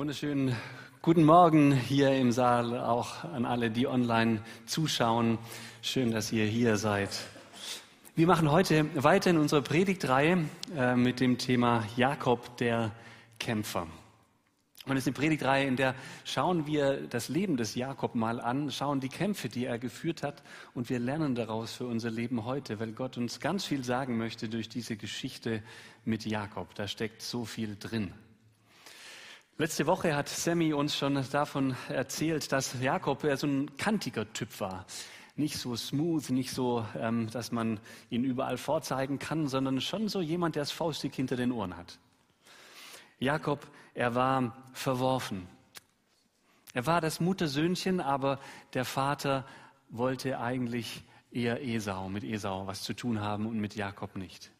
Wunderschönen 0.00 0.56
guten 1.02 1.24
Morgen 1.24 1.72
hier 1.72 2.16
im 2.16 2.32
Saal, 2.32 2.74
auch 2.78 3.22
an 3.22 3.44
alle, 3.44 3.70
die 3.70 3.86
online 3.86 4.42
zuschauen. 4.64 5.36
Schön, 5.82 6.10
dass 6.10 6.32
ihr 6.32 6.46
hier 6.46 6.78
seid. 6.78 7.10
Wir 8.16 8.26
machen 8.26 8.50
heute 8.50 8.86
weiter 8.94 9.28
in 9.28 9.36
unserer 9.36 9.60
Predigtreihe 9.60 10.46
äh, 10.74 10.96
mit 10.96 11.20
dem 11.20 11.36
Thema 11.36 11.84
Jakob 11.96 12.56
der 12.56 12.92
Kämpfer. 13.38 13.88
Und 14.86 14.96
es 14.96 15.02
ist 15.02 15.08
eine 15.08 15.16
Predigtreihe, 15.16 15.66
in 15.66 15.76
der 15.76 15.94
schauen 16.24 16.66
wir 16.66 17.06
das 17.06 17.28
Leben 17.28 17.58
des 17.58 17.74
Jakob 17.74 18.14
mal 18.14 18.40
an, 18.40 18.70
schauen 18.70 19.00
die 19.00 19.10
Kämpfe, 19.10 19.50
die 19.50 19.66
er 19.66 19.78
geführt 19.78 20.22
hat 20.22 20.42
und 20.72 20.88
wir 20.88 20.98
lernen 20.98 21.34
daraus 21.34 21.74
für 21.74 21.84
unser 21.84 22.10
Leben 22.10 22.46
heute, 22.46 22.80
weil 22.80 22.92
Gott 22.92 23.18
uns 23.18 23.38
ganz 23.38 23.66
viel 23.66 23.84
sagen 23.84 24.16
möchte 24.16 24.48
durch 24.48 24.70
diese 24.70 24.96
Geschichte 24.96 25.62
mit 26.06 26.24
Jakob. 26.24 26.74
Da 26.74 26.88
steckt 26.88 27.20
so 27.20 27.44
viel 27.44 27.76
drin. 27.78 28.14
Letzte 29.60 29.86
Woche 29.86 30.16
hat 30.16 30.26
Sammy 30.26 30.72
uns 30.72 30.96
schon 30.96 31.22
davon 31.32 31.76
erzählt, 31.90 32.50
dass 32.50 32.80
Jakob 32.80 33.26
so 33.34 33.46
ein 33.46 33.76
kantiger 33.76 34.32
Typ 34.32 34.58
war. 34.58 34.86
Nicht 35.36 35.58
so 35.58 35.76
smooth, 35.76 36.30
nicht 36.30 36.50
so, 36.50 36.86
ähm, 36.96 37.28
dass 37.30 37.52
man 37.52 37.78
ihn 38.08 38.24
überall 38.24 38.56
vorzeigen 38.56 39.18
kann, 39.18 39.48
sondern 39.48 39.82
schon 39.82 40.08
so 40.08 40.22
jemand, 40.22 40.56
der 40.56 40.62
das 40.62 40.70
Faustdick 40.70 41.14
hinter 41.14 41.36
den 41.36 41.52
Ohren 41.52 41.76
hat. 41.76 41.98
Jakob, 43.18 43.66
er 43.92 44.14
war 44.14 44.56
verworfen. 44.72 45.46
Er 46.72 46.86
war 46.86 47.02
das 47.02 47.20
Muttersöhnchen, 47.20 48.00
aber 48.00 48.40
der 48.72 48.86
Vater 48.86 49.44
wollte 49.90 50.40
eigentlich 50.40 51.02
eher 51.30 51.62
Esau, 51.62 52.08
mit 52.08 52.24
Esau 52.24 52.66
was 52.66 52.80
zu 52.80 52.94
tun 52.94 53.20
haben 53.20 53.44
und 53.44 53.60
mit 53.60 53.76
Jakob 53.76 54.16
nicht. 54.16 54.52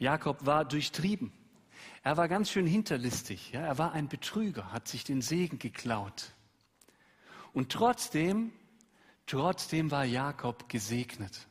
Jakob 0.00 0.44
war 0.44 0.64
durchtrieben. 0.64 1.30
Er 2.02 2.16
war 2.16 2.28
ganz 2.28 2.50
schön 2.50 2.66
hinterlistig. 2.66 3.52
Ja? 3.52 3.60
Er 3.60 3.78
war 3.78 3.92
ein 3.92 4.08
Betrüger, 4.08 4.72
hat 4.72 4.88
sich 4.88 5.04
den 5.04 5.22
Segen 5.22 5.58
geklaut. 5.58 6.32
Und 7.52 7.70
trotzdem, 7.70 8.52
trotzdem 9.26 9.90
war 9.90 10.04
Jakob 10.04 10.68
gesegnet. 10.68 11.46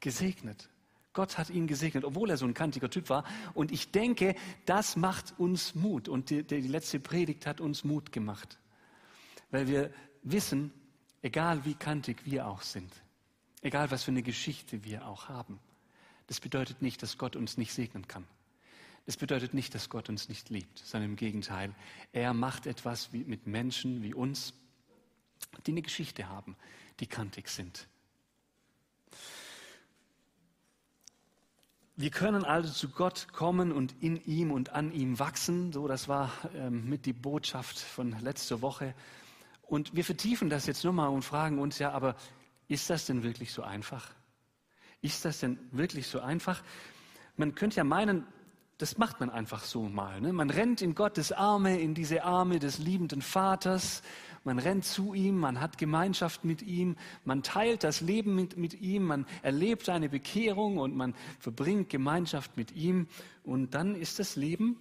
Gesegnet. 0.00 0.68
Gott 1.12 1.36
hat 1.36 1.50
ihn 1.50 1.66
gesegnet, 1.66 2.04
obwohl 2.04 2.30
er 2.30 2.36
so 2.36 2.46
ein 2.46 2.54
kantiger 2.54 2.88
Typ 2.88 3.10
war. 3.10 3.24
Und 3.52 3.72
ich 3.72 3.90
denke, 3.90 4.34
das 4.66 4.96
macht 4.96 5.38
uns 5.38 5.74
Mut. 5.74 6.08
Und 6.08 6.30
die, 6.30 6.44
die 6.44 6.60
letzte 6.60 7.00
Predigt 7.00 7.44
hat 7.46 7.60
uns 7.60 7.84
Mut 7.84 8.12
gemacht. 8.12 8.58
Weil 9.50 9.66
wir 9.66 9.92
wissen, 10.22 10.72
egal 11.20 11.64
wie 11.64 11.74
kantig 11.74 12.24
wir 12.24 12.46
auch 12.46 12.62
sind, 12.62 12.92
egal 13.62 13.90
was 13.90 14.04
für 14.04 14.10
eine 14.10 14.22
Geschichte 14.22 14.84
wir 14.84 15.06
auch 15.06 15.28
haben, 15.28 15.58
das 16.28 16.40
bedeutet 16.40 16.82
nicht, 16.82 17.02
dass 17.02 17.18
Gott 17.18 17.36
uns 17.36 17.56
nicht 17.56 17.72
segnen 17.72 18.06
kann. 18.06 18.24
Es 19.08 19.16
bedeutet 19.16 19.54
nicht, 19.54 19.74
dass 19.74 19.88
Gott 19.88 20.10
uns 20.10 20.28
nicht 20.28 20.50
liebt, 20.50 20.80
sondern 20.80 21.12
im 21.12 21.16
Gegenteil. 21.16 21.74
Er 22.12 22.34
macht 22.34 22.66
etwas 22.66 23.10
mit 23.10 23.46
Menschen 23.46 24.02
wie 24.02 24.12
uns, 24.12 24.52
die 25.66 25.70
eine 25.70 25.80
Geschichte 25.80 26.28
haben, 26.28 26.56
die 27.00 27.06
kantig 27.06 27.48
sind. 27.48 27.88
Wir 31.96 32.10
können 32.10 32.44
also 32.44 32.70
zu 32.70 32.90
Gott 32.90 33.28
kommen 33.32 33.72
und 33.72 33.94
in 34.02 34.22
ihm 34.26 34.50
und 34.50 34.74
an 34.74 34.92
ihm 34.92 35.18
wachsen. 35.18 35.72
So, 35.72 35.88
das 35.88 36.08
war 36.08 36.30
ähm, 36.54 36.86
mit 36.86 37.06
die 37.06 37.14
Botschaft 37.14 37.78
von 37.78 38.10
letzter 38.20 38.60
Woche. 38.60 38.94
Und 39.62 39.96
wir 39.96 40.04
vertiefen 40.04 40.50
das 40.50 40.66
jetzt 40.66 40.84
nochmal 40.84 41.08
und 41.08 41.22
fragen 41.22 41.58
uns 41.60 41.78
ja, 41.78 41.92
aber 41.92 42.14
ist 42.68 42.90
das 42.90 43.06
denn 43.06 43.22
wirklich 43.22 43.54
so 43.54 43.62
einfach? 43.62 44.14
Ist 45.00 45.24
das 45.24 45.40
denn 45.40 45.58
wirklich 45.72 46.08
so 46.08 46.20
einfach? 46.20 46.62
Man 47.38 47.54
könnte 47.54 47.78
ja 47.78 47.84
meinen, 47.84 48.26
das 48.78 48.96
macht 48.96 49.18
man 49.18 49.28
einfach 49.28 49.64
so 49.64 49.82
mal. 49.82 50.20
Ne? 50.20 50.32
Man 50.32 50.50
rennt 50.50 50.82
in 50.82 50.94
Gottes 50.94 51.32
Arme, 51.32 51.80
in 51.80 51.94
diese 51.94 52.22
Arme 52.22 52.60
des 52.60 52.78
liebenden 52.78 53.22
Vaters. 53.22 54.02
Man 54.44 54.60
rennt 54.60 54.84
zu 54.84 55.14
ihm, 55.14 55.36
man 55.36 55.60
hat 55.60 55.78
Gemeinschaft 55.78 56.44
mit 56.44 56.62
ihm, 56.62 56.96
man 57.24 57.42
teilt 57.42 57.82
das 57.82 58.00
Leben 58.00 58.36
mit, 58.36 58.56
mit 58.56 58.80
ihm, 58.80 59.04
man 59.04 59.26
erlebt 59.42 59.88
eine 59.88 60.08
Bekehrung 60.08 60.78
und 60.78 60.94
man 60.94 61.14
verbringt 61.40 61.90
Gemeinschaft 61.90 62.56
mit 62.56 62.70
ihm. 62.70 63.08
Und 63.42 63.74
dann 63.74 63.96
ist 63.96 64.20
das 64.20 64.36
Leben 64.36 64.78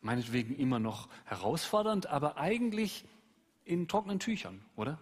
meinetwegen 0.00 0.56
immer 0.56 0.80
noch 0.80 1.08
herausfordernd, 1.24 2.08
aber 2.08 2.36
eigentlich 2.36 3.04
in 3.64 3.86
trockenen 3.86 4.18
Tüchern, 4.18 4.60
oder? 4.74 4.98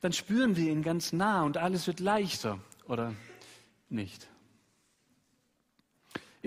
Dann 0.00 0.14
spüren 0.14 0.56
wir 0.56 0.72
ihn 0.72 0.82
ganz 0.82 1.12
nah 1.12 1.42
und 1.42 1.58
alles 1.58 1.86
wird 1.86 2.00
leichter, 2.00 2.58
oder 2.86 3.14
nicht? 3.90 4.28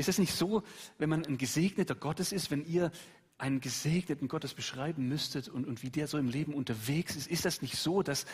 Ist 0.02 0.10
es 0.10 0.18
nicht 0.18 0.34
so, 0.34 0.64
wenn 0.98 1.10
man 1.10 1.24
ein 1.28 1.38
gesegneter 1.38 1.94
Gottes 1.94 2.32
ist, 2.32 2.50
wenn 2.50 2.66
ihr 2.66 2.92
einen 3.38 3.62
gesegneten 3.62 4.28
Gottes 4.28 4.56
beschreiben 4.56 5.08
müsstet 5.08 5.48
und, 5.48 5.68
und 5.68 5.84
wie 5.84 5.92
der 5.92 6.08
so 6.08 6.18
im 6.18 6.28
Leben 6.28 6.56
unterwegs 6.56 7.16
ist, 7.16 7.28
ist 7.28 7.46
das 7.46 7.62
nicht 7.62 7.78
so, 7.78 8.02
dass 8.02 8.26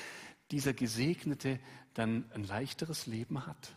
dieser 0.50 0.72
Gesegnete 0.73 1.59
dann 1.94 2.23
ein 2.33 2.45
leichteres 2.45 3.05
Leben 3.05 3.45
hat, 3.45 3.75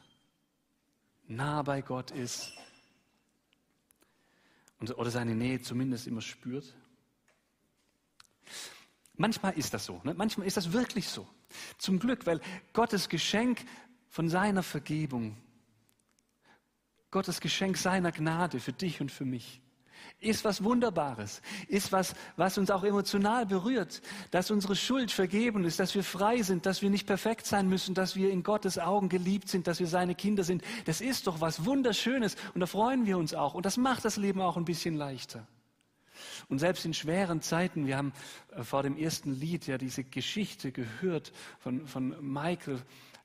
nah 1.26 1.62
bei 1.62 1.82
Gott 1.82 2.12
ist 2.12 2.52
und, 4.78 4.96
oder 4.96 5.10
seine 5.10 5.34
Nähe 5.34 5.60
zumindest 5.60 6.06
immer 6.06 6.20
spürt? 6.20 6.72
Manchmal 9.16 9.58
ist 9.58 9.74
das 9.74 9.84
so, 9.84 10.00
ne? 10.04 10.14
manchmal 10.14 10.46
ist 10.46 10.56
das 10.56 10.72
wirklich 10.72 11.08
so. 11.08 11.26
Zum 11.76 11.98
Glück, 11.98 12.24
weil 12.24 12.40
Gottes 12.72 13.08
Geschenk 13.08 13.64
von 14.08 14.28
seiner 14.28 14.62
Vergebung 14.62 15.36
Gottes 17.10 17.40
Geschenk 17.40 17.76
seiner 17.76 18.12
Gnade 18.12 18.60
für 18.60 18.72
dich 18.72 19.00
und 19.00 19.10
für 19.10 19.24
mich 19.24 19.60
ist 20.20 20.44
was 20.44 20.62
Wunderbares, 20.62 21.40
ist 21.68 21.92
was, 21.92 22.14
was 22.36 22.58
uns 22.58 22.70
auch 22.70 22.84
emotional 22.84 23.46
berührt, 23.46 24.02
dass 24.30 24.50
unsere 24.50 24.76
Schuld 24.76 25.10
vergeben 25.10 25.64
ist, 25.64 25.80
dass 25.80 25.94
wir 25.94 26.04
frei 26.04 26.42
sind, 26.42 26.66
dass 26.66 26.82
wir 26.82 26.90
nicht 26.90 27.06
perfekt 27.06 27.46
sein 27.46 27.68
müssen, 27.68 27.94
dass 27.94 28.16
wir 28.16 28.30
in 28.30 28.42
Gottes 28.42 28.78
Augen 28.78 29.08
geliebt 29.08 29.48
sind, 29.48 29.66
dass 29.66 29.80
wir 29.80 29.86
seine 29.86 30.14
Kinder 30.14 30.44
sind. 30.44 30.62
Das 30.84 31.00
ist 31.00 31.26
doch 31.26 31.40
was 31.40 31.64
Wunderschönes 31.64 32.36
und 32.54 32.60
da 32.60 32.66
freuen 32.66 33.06
wir 33.06 33.16
uns 33.16 33.34
auch 33.34 33.54
und 33.54 33.64
das 33.64 33.76
macht 33.76 34.04
das 34.04 34.16
Leben 34.16 34.40
auch 34.40 34.56
ein 34.56 34.64
bisschen 34.64 34.94
leichter. 34.94 35.46
Und 36.48 36.58
selbst 36.58 36.84
in 36.84 36.92
schweren 36.92 37.40
Zeiten, 37.40 37.86
wir 37.86 37.96
haben 37.96 38.12
äh, 38.50 38.62
vor 38.62 38.82
dem 38.82 38.98
ersten 38.98 39.32
Lied 39.32 39.66
ja 39.66 39.78
diese 39.78 40.04
Geschichte 40.04 40.70
gehört 40.70 41.32
von, 41.60 41.86
von 41.86 42.14
Michael, 42.20 42.82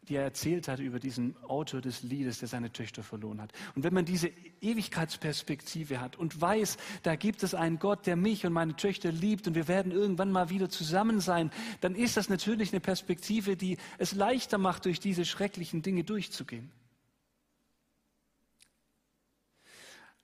die 0.10 0.16
er 0.16 0.24
erzählt 0.24 0.68
hat 0.68 0.80
über 0.80 1.00
diesen 1.00 1.36
Autor 1.44 1.82
des 1.82 2.04
Liedes, 2.04 2.40
der 2.40 2.48
seine 2.48 2.72
Töchter 2.72 3.04
verloren 3.04 3.42
hat. 3.42 3.52
Und 3.76 3.84
wenn 3.84 3.94
man 3.94 4.06
diese 4.06 4.30
Ewigkeitsperspektive 4.62 6.00
hat 6.00 6.16
und 6.16 6.40
weiß, 6.40 6.78
da 7.04 7.16
gibt 7.16 7.44
es 7.44 7.54
einen 7.54 7.80
Gott, 7.80 8.06
der 8.06 8.16
mich 8.16 8.46
und 8.46 8.54
meine 8.54 8.76
Töchter 8.76 9.12
liebt 9.12 9.48
und 9.48 9.56
wir 9.56 9.68
werden 9.68 9.92
irgendwann 9.92 10.32
mal 10.32 10.50
wieder 10.50 10.70
zusammen 10.70 11.20
sein, 11.20 11.52
dann 11.82 11.96
ist 11.96 12.18
das 12.18 12.30
natürlich 12.30 12.72
eine 12.72 12.80
Perspektive, 12.80 13.56
die 13.56 13.78
es 13.98 14.14
leichter 14.14 14.58
macht, 14.58 14.86
durch 14.86 15.00
diese 15.00 15.26
schrecklichen 15.26 15.82
Dinge 15.82 16.04
durchzugehen. 16.04 16.72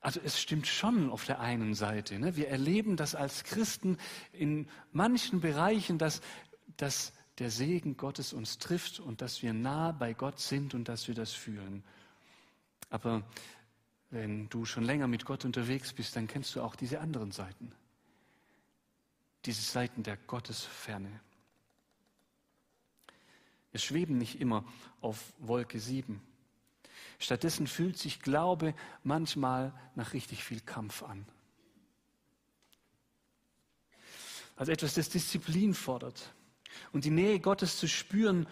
Also 0.02 0.20
es 0.24 0.42
stimmt 0.42 0.66
schon 0.66 1.12
auf 1.12 1.26
der 1.26 1.40
einen 1.40 1.76
Seite. 1.76 2.18
Ne? 2.18 2.36
Wir 2.36 2.50
erleben 2.50 2.98
das 2.98 3.14
als 3.14 3.44
Christen 3.44 3.98
in 4.34 4.68
manchen 4.92 5.42
Bereichen, 5.42 6.00
dass, 6.00 6.22
dass 6.76 7.14
der 7.42 7.50
Segen 7.50 7.98
Gottes 7.98 8.34
uns 8.34 8.60
trifft 8.60 9.00
und 9.00 9.20
dass 9.20 9.42
wir 9.42 9.52
nah 9.52 9.94
bei 9.94 10.14
Gott 10.14 10.40
sind 10.40 10.76
und 10.76 10.88
dass 10.88 11.08
wir 11.08 11.16
das 11.16 11.34
fühlen. 11.34 11.84
Aber 12.92 13.24
wenn 14.12 14.48
du 14.50 14.64
schon 14.64 14.84
länger 14.84 15.08
mit 15.08 15.26
Gott 15.26 15.44
unterwegs 15.44 15.92
bist, 15.92 16.16
dann 16.16 16.28
kennst 16.28 16.54
du 16.54 16.62
auch 16.62 16.76
diese 16.76 17.00
anderen 17.00 17.32
Seiten. 17.32 17.72
Diese 19.46 19.64
Seiten 19.64 20.04
der 20.04 20.18
Gottesferne. 20.18 21.20
Wir 23.72 23.80
schweben 23.80 24.20
nicht 24.20 24.40
immer 24.40 24.64
auf 25.02 25.34
Wolke 25.40 25.80
7. 25.80 26.22
Stattdessen 27.18 27.66
fühlt 27.66 27.98
sich 27.98 28.20
Glaube 28.20 28.76
manchmal 29.02 29.74
nach 29.96 30.14
richtig 30.14 30.44
viel 30.44 30.60
Kampf 30.60 31.02
an. 31.02 31.26
Also 34.58 34.72
etwas, 34.72 34.94
das 34.94 35.10
Disziplin 35.10 35.74
fordert. 35.74 36.36
Und 36.92 37.06
die 37.06 37.12
Nähe 37.12 37.40
Gottes 37.40 37.78
zu 37.78 37.88
spüren, 37.88 38.48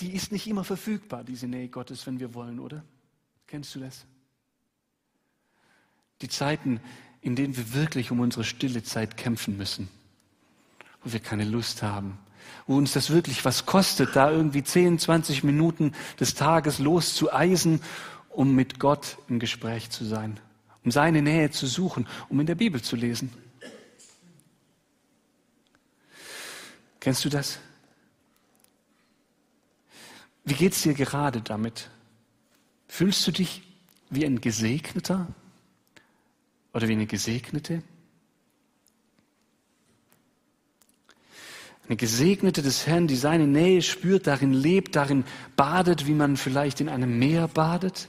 die 0.00 0.14
ist 0.14 0.32
nicht 0.32 0.46
immer 0.46 0.64
verfügbar, 0.64 1.24
diese 1.24 1.46
Nähe 1.46 1.68
Gottes, 1.68 2.06
wenn 2.06 2.20
wir 2.20 2.34
wollen, 2.34 2.58
oder? 2.58 2.82
Kennst 3.46 3.74
du 3.74 3.80
das? 3.80 4.06
Die 6.22 6.28
Zeiten, 6.28 6.80
in 7.20 7.36
denen 7.36 7.56
wir 7.56 7.74
wirklich 7.74 8.10
um 8.10 8.20
unsere 8.20 8.44
stille 8.44 8.82
Zeit 8.82 9.16
kämpfen 9.16 9.56
müssen, 9.56 9.88
wo 11.02 11.12
wir 11.12 11.20
keine 11.20 11.44
Lust 11.44 11.82
haben, 11.82 12.18
wo 12.66 12.76
uns 12.76 12.92
das 12.92 13.10
wirklich 13.10 13.44
was 13.44 13.66
kostet, 13.66 14.16
da 14.16 14.30
irgendwie 14.30 14.62
10, 14.62 14.98
20 14.98 15.44
Minuten 15.44 15.92
des 16.18 16.34
Tages 16.34 16.78
loszueisen, 16.78 17.80
um 18.30 18.54
mit 18.54 18.78
Gott 18.78 19.18
im 19.28 19.38
Gespräch 19.38 19.90
zu 19.90 20.04
sein, 20.04 20.38
um 20.84 20.90
seine 20.90 21.22
Nähe 21.22 21.50
zu 21.50 21.66
suchen, 21.66 22.06
um 22.28 22.40
in 22.40 22.46
der 22.46 22.54
Bibel 22.54 22.80
zu 22.80 22.96
lesen. 22.96 23.32
Kennst 27.00 27.24
du 27.24 27.28
das? 27.28 27.58
Wie 30.44 30.54
geht 30.54 30.72
es 30.72 30.82
dir 30.82 30.94
gerade 30.94 31.40
damit? 31.40 31.90
Fühlst 32.88 33.26
du 33.26 33.32
dich 33.32 33.62
wie 34.10 34.24
ein 34.24 34.40
Gesegneter? 34.40 35.28
oder 36.72 36.88
wie 36.88 36.92
eine 36.92 37.06
Gesegnete? 37.06 37.82
Eine 41.86 41.96
Gesegnete 41.96 42.62
des 42.62 42.86
Herrn, 42.86 43.08
die 43.08 43.16
seine 43.16 43.46
Nähe 43.46 43.82
spürt, 43.82 44.28
darin 44.28 44.52
lebt, 44.52 44.94
darin 44.94 45.24
badet, 45.56 46.06
wie 46.06 46.14
man 46.14 46.36
vielleicht 46.36 46.80
in 46.80 46.88
einem 46.88 47.18
Meer 47.18 47.48
badet? 47.48 48.08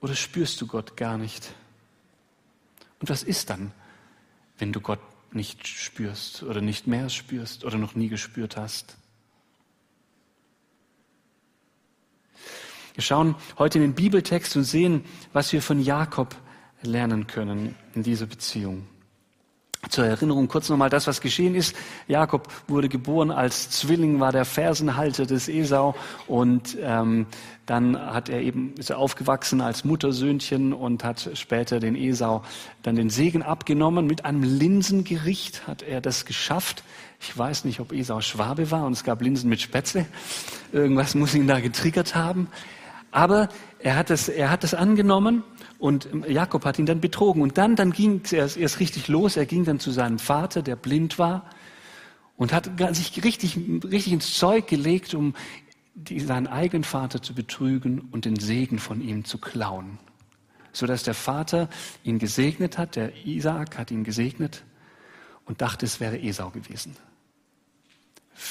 Oder 0.00 0.14
spürst 0.14 0.60
du 0.60 0.66
Gott 0.66 0.96
gar 0.96 1.18
nicht? 1.18 1.52
Und 3.00 3.08
was 3.08 3.24
ist 3.24 3.50
dann, 3.50 3.72
wenn 4.58 4.72
du 4.72 4.80
Gott 4.80 5.00
nicht 5.34 5.66
spürst 5.66 6.42
oder 6.42 6.60
nicht 6.60 6.86
mehr 6.86 7.08
spürst 7.08 7.64
oder 7.64 7.78
noch 7.78 7.94
nie 7.94 8.08
gespürt 8.08 8.56
hast? 8.56 8.96
Wir 12.94 13.02
schauen 13.02 13.34
heute 13.58 13.78
in 13.78 13.82
den 13.82 13.94
Bibeltext 13.94 14.56
und 14.56 14.64
sehen, 14.64 15.04
was 15.32 15.52
wir 15.52 15.60
von 15.62 15.82
Jakob 15.82 16.36
lernen 16.82 17.26
können 17.26 17.74
in 17.94 18.04
dieser 18.04 18.26
Beziehung. 18.26 18.86
Zur 19.88 20.06
Erinnerung 20.06 20.48
kurz 20.48 20.68
nochmal 20.68 20.90
das, 20.90 21.06
was 21.06 21.20
geschehen 21.20 21.54
ist. 21.54 21.76
Jakob 22.08 22.48
wurde 22.68 22.88
geboren 22.88 23.30
als 23.30 23.70
Zwilling, 23.70 24.20
war 24.20 24.32
der 24.32 24.44
Fersenhalter 24.44 25.26
des 25.26 25.48
Esau 25.48 25.94
und 26.26 26.76
ähm, 26.80 27.26
dann 27.66 27.98
hat 27.98 28.28
er 28.28 28.40
eben 28.40 28.74
ist 28.76 28.90
er 28.90 28.98
aufgewachsen 28.98 29.60
als 29.60 29.84
Muttersöhnchen 29.84 30.72
und 30.72 31.02
hat 31.02 31.30
später 31.34 31.80
den 31.80 31.96
Esau 31.96 32.42
dann 32.82 32.96
den 32.96 33.08
Segen 33.08 33.42
abgenommen. 33.42 34.06
Mit 34.06 34.24
einem 34.24 34.42
Linsengericht 34.42 35.66
hat 35.66 35.82
er 35.82 36.00
das 36.00 36.26
geschafft. 36.26 36.84
Ich 37.20 37.36
weiß 37.36 37.64
nicht, 37.64 37.80
ob 37.80 37.92
Esau 37.92 38.20
Schwabe 38.20 38.70
war 38.70 38.84
und 38.84 38.92
es 38.92 39.04
gab 39.04 39.22
Linsen 39.22 39.48
mit 39.48 39.60
Spätzle. 39.62 40.04
Irgendwas 40.72 41.14
muss 41.14 41.34
ihn 41.34 41.46
da 41.46 41.60
getriggert 41.60 42.14
haben. 42.14 42.48
Aber 43.10 43.48
er 43.78 43.96
hat 43.96 44.10
es, 44.10 44.28
er 44.28 44.50
hat 44.50 44.64
es 44.64 44.74
angenommen 44.74 45.44
und 45.84 46.08
Jakob 46.26 46.64
hat 46.64 46.78
ihn 46.78 46.86
dann 46.86 47.02
betrogen. 47.02 47.42
Und 47.42 47.58
dann, 47.58 47.76
dann 47.76 47.90
ging 47.90 48.22
es 48.24 48.32
erst, 48.32 48.56
erst 48.56 48.80
richtig 48.80 49.06
los. 49.08 49.36
Er 49.36 49.44
ging 49.44 49.66
dann 49.66 49.80
zu 49.80 49.90
seinem 49.90 50.18
Vater, 50.18 50.62
der 50.62 50.76
blind 50.76 51.18
war, 51.18 51.44
und 52.38 52.54
hat 52.54 52.70
sich 52.96 53.22
richtig, 53.22 53.58
richtig 53.84 54.14
ins 54.14 54.32
Zeug 54.32 54.66
gelegt, 54.66 55.12
um 55.12 55.34
die, 55.94 56.20
seinen 56.20 56.46
eigenen 56.46 56.84
Vater 56.84 57.20
zu 57.20 57.34
betrügen 57.34 58.00
und 58.12 58.24
den 58.24 58.36
Segen 58.36 58.78
von 58.78 59.02
ihm 59.02 59.26
zu 59.26 59.36
klauen. 59.36 59.98
Sodass 60.72 61.02
der 61.02 61.12
Vater 61.12 61.68
ihn 62.02 62.18
gesegnet 62.18 62.78
hat, 62.78 62.96
der 62.96 63.12
Isaak 63.26 63.76
hat 63.76 63.90
ihn 63.90 64.04
gesegnet 64.04 64.64
und 65.44 65.60
dachte, 65.60 65.84
es 65.84 66.00
wäre 66.00 66.18
Esau 66.18 66.48
gewesen. 66.48 66.96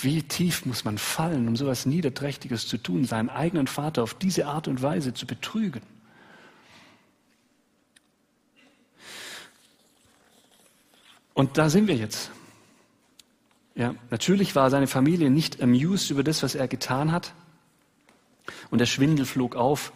Wie 0.03 0.21
tief 0.21 0.68
muss 0.68 0.85
man 0.85 1.00
fallen, 1.00 1.47
um 1.47 1.56
so 1.56 1.65
etwas 1.65 1.88
Niederträchtiges 1.88 2.68
zu 2.68 2.77
tun, 2.77 3.06
seinen 3.06 3.30
eigenen 3.30 3.65
Vater 3.65 4.03
auf 4.03 4.13
diese 4.13 4.45
Art 4.45 4.68
und 4.68 4.83
Weise 4.83 5.15
zu 5.15 5.25
betrügen? 5.25 5.81
Und 11.33 11.57
da 11.57 11.69
sind 11.69 11.88
wir 11.88 11.95
jetzt. 11.95 12.31
Ja, 13.75 13.95
natürlich 14.12 14.56
war 14.56 14.69
seine 14.69 14.88
Familie 14.88 15.30
nicht 15.30 15.62
amused 15.62 16.12
über 16.12 16.24
das, 16.24 16.44
was 16.44 16.56
er 16.56 16.68
getan 16.68 17.12
hat. 17.12 17.33
Und 18.69 18.80
der 18.80 18.85
Schwindel 18.85 19.25
flog 19.25 19.56
auf. 19.56 19.94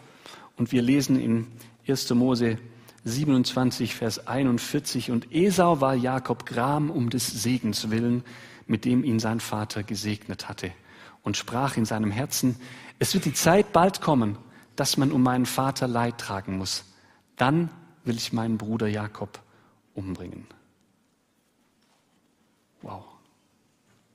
Und 0.56 0.72
wir 0.72 0.82
lesen 0.82 1.20
in 1.20 1.48
1. 1.88 2.10
Mose 2.12 2.58
27, 3.04 3.94
Vers 3.94 4.26
41. 4.28 5.12
Und 5.12 5.32
Esau 5.32 5.80
war 5.80 5.94
Jakob 5.94 6.46
Gram 6.46 6.90
um 6.90 7.10
des 7.10 7.28
Segens 7.28 7.92
willen, 7.92 8.24
mit 8.66 8.84
dem 8.84 9.04
ihn 9.04 9.20
sein 9.20 9.40
Vater 9.40 9.84
gesegnet 9.84 10.50
hatte. 10.50 10.72
Und 11.22 11.38
sprach 11.38 11.78
in 11.78 11.86
seinem 11.86 12.12
Herzen, 12.12 12.56
es 13.00 13.14
wird 13.14 13.26
die 13.26 13.34
Zeit 13.34 13.74
bald 13.74 14.02
kommen, 14.02 14.38
dass 14.76 14.98
man 14.98 15.12
um 15.12 15.22
meinen 15.22 15.46
Vater 15.46 15.88
Leid 15.88 16.18
tragen 16.18 16.58
muss. 16.58 16.84
Dann 17.36 17.70
will 18.06 18.16
ich 18.16 18.34
meinen 18.34 18.58
Bruder 18.58 18.88
Jakob 18.88 19.40
umbringen. 19.94 20.48
Wow. 22.82 23.04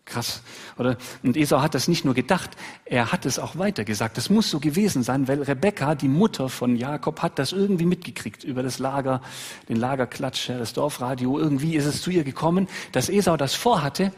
Krass. 0.05 0.43
Oder? 0.79 0.99
Und 1.23 1.37
Esau 1.37 1.63
hat 1.63 1.75
das 1.75 1.89
nicht 1.89 2.05
nur 2.05 2.13
gedacht, 2.13 2.51
er 2.85 3.13
hat 3.13 3.25
es 3.25 3.39
auch 3.39 3.57
weitergesagt. 3.57 4.17
Das 4.17 4.31
muss 4.31 4.51
so 4.51 4.59
gewesen 4.59 5.03
sein, 5.03 5.29
weil 5.29 5.43
Rebekka, 5.43 5.95
die 5.95 6.09
Mutter 6.09 6.49
von 6.49 6.77
Jakob, 6.77 7.23
hat 7.23 7.39
das 7.39 7.53
irgendwie 7.53 7.87
mitgekriegt 7.87 8.45
über 8.45 8.63
das 8.63 8.79
Lager, 8.79 9.23
den 9.69 9.77
Lagerklatsch, 9.77 10.51
das 10.51 10.73
Dorfradio. 10.73 11.39
Irgendwie 11.39 11.77
ist 11.77 11.87
es 11.87 12.03
zu 12.03 12.11
ihr 12.11 12.25
gekommen, 12.25 12.69
dass 12.91 13.09
Esau 13.09 13.37
das 13.37 13.55
vorhatte. 13.55 14.13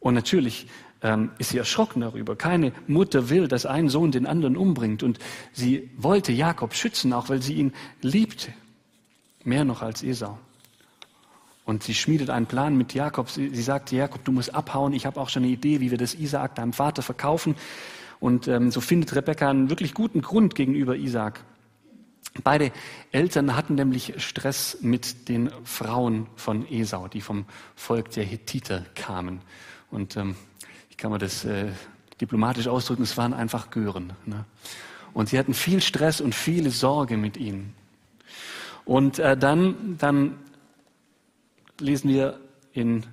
Und 0.00 0.14
natürlich 0.14 0.68
ähm, 1.02 1.32
ist 1.38 1.50
sie 1.50 1.58
erschrocken 1.58 2.00
darüber. 2.00 2.36
Keine 2.36 2.72
Mutter 2.86 3.28
will, 3.30 3.48
dass 3.48 3.66
ein 3.66 3.88
Sohn 3.88 4.12
den 4.12 4.26
anderen 4.26 4.56
umbringt. 4.56 5.02
Und 5.02 5.18
sie 5.52 5.90
wollte 5.96 6.32
Jakob 6.32 6.74
schützen, 6.74 7.12
auch 7.12 7.28
weil 7.28 7.42
sie 7.42 7.54
ihn 7.54 7.72
liebte. 8.00 8.52
Mehr 9.44 9.64
noch 9.64 9.82
als 9.82 10.02
Esau. 10.02 10.38
Und 11.68 11.82
sie 11.82 11.92
schmiedet 11.92 12.30
einen 12.30 12.46
Plan 12.46 12.78
mit 12.78 12.94
Jakob. 12.94 13.28
Sie, 13.28 13.50
sie 13.50 13.60
sagt, 13.60 13.92
Jakob, 13.92 14.24
du 14.24 14.32
musst 14.32 14.54
abhauen. 14.54 14.94
Ich 14.94 15.04
habe 15.04 15.20
auch 15.20 15.28
schon 15.28 15.42
eine 15.42 15.52
Idee, 15.52 15.80
wie 15.80 15.90
wir 15.90 15.98
das 15.98 16.14
Isaak 16.14 16.54
deinem 16.54 16.72
Vater 16.72 17.02
verkaufen. 17.02 17.56
Und 18.20 18.48
ähm, 18.48 18.70
so 18.70 18.80
findet 18.80 19.14
Rebekka 19.14 19.50
einen 19.50 19.68
wirklich 19.68 19.92
guten 19.92 20.22
Grund 20.22 20.54
gegenüber 20.54 20.96
Isaak. 20.96 21.44
Beide 22.42 22.72
Eltern 23.12 23.54
hatten 23.54 23.74
nämlich 23.74 24.14
Stress 24.16 24.78
mit 24.80 25.28
den 25.28 25.50
Frauen 25.64 26.26
von 26.36 26.66
Esau, 26.72 27.06
die 27.06 27.20
vom 27.20 27.44
Volk 27.76 28.12
der 28.12 28.24
Hethiter 28.24 28.86
kamen. 28.94 29.42
Und 29.90 30.16
ähm, 30.16 30.36
ich 30.88 30.96
kann 30.96 31.12
mir 31.12 31.18
das 31.18 31.44
äh, 31.44 31.66
diplomatisch 32.18 32.66
ausdrücken, 32.66 33.02
es 33.02 33.18
waren 33.18 33.34
einfach 33.34 33.68
Gören. 33.68 34.14
Ne? 34.24 34.46
Und 35.12 35.28
sie 35.28 35.38
hatten 35.38 35.52
viel 35.52 35.82
Stress 35.82 36.22
und 36.22 36.34
viele 36.34 36.70
Sorge 36.70 37.18
mit 37.18 37.36
ihnen. 37.36 37.74
Und 38.86 39.18
äh, 39.18 39.36
dann, 39.36 39.98
dann 39.98 40.38
lesen 41.80 42.10
wir 42.10 42.40
in 42.72 43.04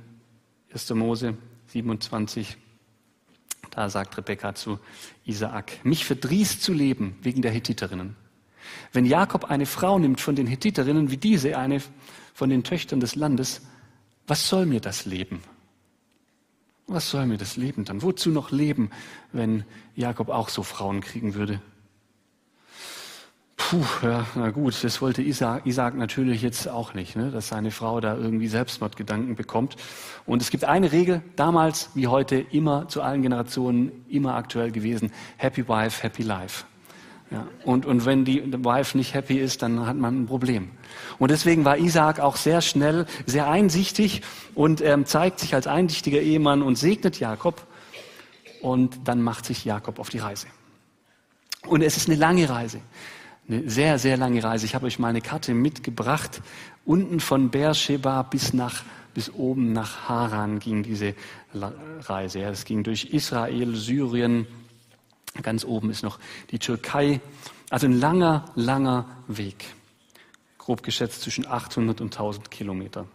1. 0.73 0.89
Mose 0.91 1.37
27, 1.67 2.57
da 3.71 3.89
sagt 3.89 4.17
Rebekka 4.17 4.55
zu 4.55 4.79
Isaak, 5.25 5.83
mich 5.85 6.05
verdrießt 6.05 6.61
zu 6.61 6.73
leben 6.73 7.17
wegen 7.21 7.41
der 7.41 7.51
Hethiterinnen. 7.51 8.15
Wenn 8.91 9.05
Jakob 9.05 9.45
eine 9.45 9.65
Frau 9.65 9.99
nimmt 9.99 10.21
von 10.21 10.35
den 10.35 10.47
Hethiterinnen 10.47 11.11
wie 11.11 11.17
diese, 11.17 11.57
eine 11.57 11.81
von 12.33 12.49
den 12.49 12.63
Töchtern 12.63 12.99
des 12.99 13.15
Landes, 13.15 13.61
was 14.27 14.47
soll 14.49 14.65
mir 14.65 14.81
das 14.81 15.05
Leben? 15.05 15.41
Was 16.87 17.09
soll 17.09 17.25
mir 17.25 17.37
das 17.37 17.57
Leben 17.57 17.85
dann? 17.85 18.01
Wozu 18.01 18.29
noch 18.29 18.51
leben, 18.51 18.89
wenn 19.31 19.63
Jakob 19.95 20.29
auch 20.29 20.49
so 20.49 20.63
Frauen 20.63 21.01
kriegen 21.01 21.33
würde? 21.33 21.61
Puh, 23.69 23.83
ja, 24.03 24.27
na 24.35 24.51
gut, 24.51 24.83
das 24.83 25.01
wollte 25.01 25.23
Isaac, 25.23 25.65
Isaac 25.65 25.95
natürlich 25.95 26.43
jetzt 26.43 26.69
auch 26.69 26.93
nicht, 26.93 27.15
ne, 27.15 27.31
dass 27.31 27.47
seine 27.47 27.71
Frau 27.71 27.99
da 27.99 28.15
irgendwie 28.15 28.47
Selbstmordgedanken 28.47 29.35
bekommt. 29.35 29.75
Und 30.27 30.43
es 30.43 30.51
gibt 30.51 30.65
eine 30.65 30.91
Regel, 30.91 31.23
damals 31.35 31.89
wie 31.95 32.05
heute, 32.05 32.35
immer 32.35 32.87
zu 32.89 33.01
allen 33.01 33.23
Generationen, 33.23 34.05
immer 34.07 34.35
aktuell 34.35 34.69
gewesen, 34.69 35.11
Happy 35.37 35.67
Wife, 35.67 36.03
Happy 36.03 36.21
Life. 36.21 36.65
Ja, 37.31 37.47
und, 37.63 37.87
und 37.87 38.05
wenn 38.05 38.23
die 38.23 38.43
Wife 38.63 38.95
nicht 38.95 39.15
happy 39.15 39.39
ist, 39.39 39.63
dann 39.63 39.87
hat 39.87 39.97
man 39.97 40.21
ein 40.21 40.25
Problem. 40.27 40.69
Und 41.17 41.31
deswegen 41.31 41.65
war 41.65 41.79
Isaac 41.79 42.19
auch 42.19 42.35
sehr 42.35 42.61
schnell, 42.61 43.07
sehr 43.25 43.49
einsichtig 43.49 44.21
und 44.53 44.79
ähm, 44.81 45.07
zeigt 45.07 45.39
sich 45.39 45.55
als 45.55 45.65
einsichtiger 45.65 46.19
Ehemann 46.19 46.61
und 46.61 46.75
segnet 46.75 47.19
Jakob. 47.19 47.65
Und 48.61 49.07
dann 49.07 49.23
macht 49.23 49.45
sich 49.45 49.65
Jakob 49.65 49.97
auf 49.97 50.09
die 50.09 50.19
Reise. 50.19 50.45
Und 51.65 51.81
es 51.81 51.97
ist 51.97 52.07
eine 52.07 52.17
lange 52.19 52.47
Reise 52.47 52.79
eine 53.47 53.69
sehr, 53.69 53.99
sehr 53.99 54.17
lange 54.17 54.43
Reise. 54.43 54.65
Ich 54.65 54.75
habe 54.75 54.87
euch 54.87 54.99
meine 54.99 55.21
Karte 55.21 55.53
mitgebracht. 55.53 56.41
Unten 56.85 57.19
von 57.19 57.51
Beersheba 57.51 58.23
bis 58.23 58.53
nach 58.53 58.83
bis 59.15 59.33
oben 59.33 59.71
nach 59.71 60.09
Haran 60.09 60.59
ging 60.59 60.83
diese 60.83 61.15
Reise. 61.53 62.41
Es 62.41 62.65
ging 62.65 62.83
durch 62.83 63.05
Israel, 63.05 63.73
Syrien, 63.75 64.45
ganz 65.41 65.63
oben 65.63 65.89
ist 65.89 66.03
noch 66.03 66.19
die 66.51 66.59
Türkei. 66.59 67.21
Also 67.69 67.87
ein 67.87 67.97
langer, 67.97 68.45
langer 68.55 69.05
Weg. 69.27 69.65
Grob 70.57 70.83
geschätzt 70.83 71.21
zwischen 71.21 71.47
800 71.47 72.01
und 72.01 72.13
1000 72.13 72.51
Kilometer. 72.51 73.07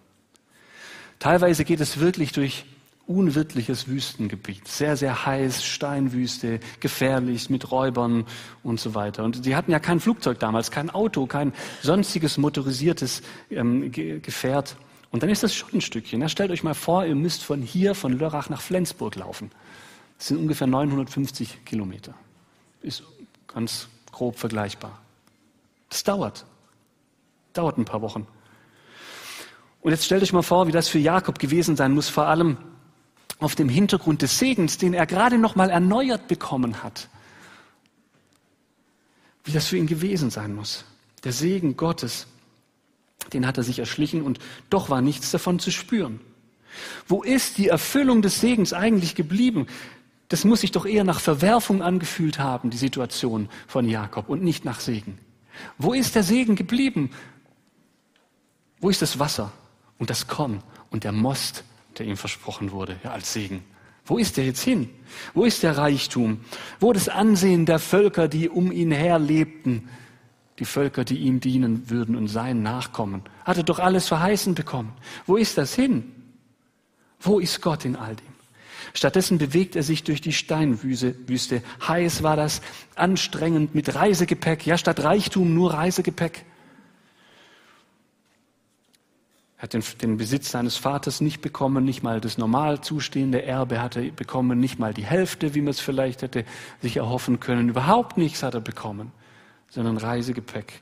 Teilweise 1.19 1.65
geht 1.65 1.81
es 1.81 2.01
wirklich 2.01 2.33
durch 2.33 2.65
unwirtliches 3.11 3.89
Wüstengebiet, 3.89 4.69
sehr, 4.69 4.97
sehr 4.97 5.27
heiß, 5.27 5.65
Steinwüste, 5.65 6.61
gefährlich, 6.79 7.51
mit 7.51 7.73
Räubern 7.73 8.25
und 8.63 8.79
so 8.79 8.95
weiter. 8.95 9.25
Und 9.25 9.45
sie 9.45 9.57
hatten 9.57 9.73
ja 9.73 9.81
kein 9.81 9.99
Flugzeug 9.99 10.39
damals, 10.39 10.71
kein 10.71 10.91
Auto, 10.91 11.27
kein 11.27 11.53
sonstiges 11.83 12.39
motorisiertes 12.39 13.23
ähm, 13.51 13.91
Gefährt. 13.91 14.77
Und 15.11 15.25
dann 15.25 15.31
ist 15.31 15.43
das 15.43 15.53
schon 15.53 15.71
ein 15.75 15.81
Stückchen. 15.81 16.21
Ja, 16.21 16.29
stellt 16.29 16.53
euch 16.53 16.63
mal 16.63 16.75
vor, 16.75 17.05
ihr 17.05 17.17
müsst 17.17 17.43
von 17.43 17.63
hier, 17.63 17.97
von 17.97 18.17
Lörrach 18.17 18.49
nach 18.49 18.61
Flensburg 18.61 19.17
laufen. 19.17 19.51
Das 20.17 20.29
sind 20.29 20.39
ungefähr 20.39 20.69
950 20.69 21.65
Kilometer. 21.65 22.15
Ist 22.81 23.03
ganz 23.49 23.89
grob 24.13 24.39
vergleichbar. 24.39 25.01
Das 25.89 26.05
dauert. 26.05 26.47
Dauert 27.55 27.77
ein 27.77 27.85
paar 27.85 28.03
Wochen. 28.03 28.29
Und 29.81 29.91
jetzt 29.91 30.05
stellt 30.05 30.23
euch 30.23 30.33
mal 30.33 30.43
vor, 30.43 30.69
wie 30.69 30.73
das 30.73 30.87
für 30.89 31.01
Jakob 31.01 31.41
gewesen 31.41 31.75
sein 31.75 31.93
muss, 31.93 32.09
vor 32.09 32.27
allem 32.27 32.59
auf 33.41 33.55
dem 33.55 33.69
Hintergrund 33.69 34.23
des 34.23 34.39
Segens, 34.39 34.79
den 34.79 34.95
er 34.95 35.07
gerade 35.07 35.39
noch 35.39 35.57
mal 35.57 35.71
erneuert 35.71 36.29
bekommen 36.29 36.83
hat. 36.83 37.09
Wie 39.45 39.53
das 39.53 39.67
für 39.67 39.79
ihn 39.79 39.87
gewesen 39.87 40.31
sein 40.31 40.55
muss. 40.55 40.85
Der 41.25 41.33
Segen 41.33 41.77
Gottes. 41.77 42.27
Den 43.33 43.47
hat 43.47 43.57
er 43.59 43.65
sich 43.65 43.79
erschlichen 43.79 44.23
und 44.23 44.39
doch 44.69 44.91
war 44.91 45.01
nichts 45.01 45.31
davon 45.31 45.59
zu 45.59 45.71
spüren. 45.71 46.21
Wo 47.09 47.23
ist 47.23 47.59
die 47.59 47.69
Erfüllung 47.69 48.23
des 48.23 48.41
Segens 48.41 48.73
eigentlich 48.73 49.15
geblieben? 49.15 49.67
Das 50.29 50.45
muss 50.45 50.61
sich 50.61 50.71
doch 50.71 50.87
eher 50.87 51.05
nach 51.05 51.21
Verwerfung 51.21 51.83
angefühlt 51.83 52.39
haben, 52.39 52.71
die 52.71 52.77
Situation 52.77 53.49
von 53.67 53.89
Jakob, 53.89 54.29
und 54.29 54.43
nicht 54.43 54.65
nach 54.65 54.81
Segen. 54.81 55.19
Wo 55.77 55.93
ist 55.93 56.15
der 56.15 56.23
Segen 56.23 56.55
geblieben? 56.55 57.11
Wo 58.81 58.89
ist 58.89 59.03
das 59.03 59.19
Wasser 59.19 59.53
und 59.99 60.09
das 60.09 60.29
Korn 60.29 60.63
und 60.91 61.05
der 61.05 61.13
Most, 61.13 61.65
der 61.99 62.07
ihm 62.07 62.17
versprochen 62.17 62.73
wurde, 62.73 62.97
ja, 63.05 63.13
als 63.13 63.33
Segen? 63.33 63.65
Wo 64.05 64.19
ist 64.19 64.39
er 64.39 64.45
jetzt 64.45 64.63
hin? 64.63 64.89
Wo 65.35 65.45
ist 65.45 65.63
der 65.63 65.77
Reichtum? 65.77 66.41
Wo 66.81 66.93
das 66.93 67.09
Ansehen 67.09 67.67
der 67.67 67.79
Völker, 67.79 68.29
die 68.29 68.49
um 68.49 68.73
ihn 68.73 68.91
her 68.91 69.19
lebten? 69.19 69.89
Die 70.59 70.65
Völker, 70.65 71.05
die 71.05 71.19
ihm 71.19 71.41
dienen 71.41 71.89
würden 71.91 72.17
und 72.17 72.29
seinen 72.29 72.63
nachkommen. 72.63 73.23
Hat 73.45 73.57
er 73.57 73.63
doch 73.63 73.79
alles 73.79 74.09
verheißen 74.09 74.55
bekommen. 74.55 74.93
Wo 75.27 75.37
ist 75.37 75.57
das 75.59 75.75
hin? 75.75 76.13
Wo 77.21 77.39
ist 77.39 77.63
Gott 77.63 77.85
in 77.85 77.97
all 77.97 78.17
dem? 78.17 78.27
Stattdessen 78.95 79.39
bewegt 79.39 79.77
er 79.77 79.83
sich 79.83 80.03
durch 80.03 80.21
die 80.21 80.33
Steinwüste. 80.33 81.63
Heiß 81.87 82.23
war 82.23 82.37
das, 82.37 82.61
anstrengend 82.97 83.75
mit 83.75 83.95
Reisegepäck. 83.95 84.67
Ja, 84.67 84.77
statt 84.77 85.01
Reichtum 85.05 85.55
nur 85.55 85.73
Reisegepäck. 85.75 86.45
Er 89.61 89.65
hat 89.65 89.75
den, 89.75 89.85
den, 90.01 90.17
Besitz 90.17 90.53
seines 90.53 90.79
Vaters 90.79 91.21
nicht 91.21 91.43
bekommen, 91.43 91.85
nicht 91.85 92.03
mal 92.03 92.19
das 92.19 92.39
normal 92.39 92.81
zustehende 92.81 93.43
Erbe 93.43 93.83
hat 93.83 93.95
er 93.95 94.11
bekommen, 94.11 94.59
nicht 94.59 94.79
mal 94.79 94.95
die 94.95 95.05
Hälfte, 95.05 95.55
wie 95.55 95.61
man 95.61 95.69
es 95.69 95.81
vielleicht 95.81 96.23
hätte 96.23 96.47
sich 96.81 96.97
erhoffen 96.97 97.41
können. 97.41 97.69
Überhaupt 97.69 98.17
nichts 98.17 98.43
hat 98.43 98.55
er 98.55 98.63
bekommen, 98.63 99.13
sondern 99.69 99.99
Reisegepäck. 99.99 100.81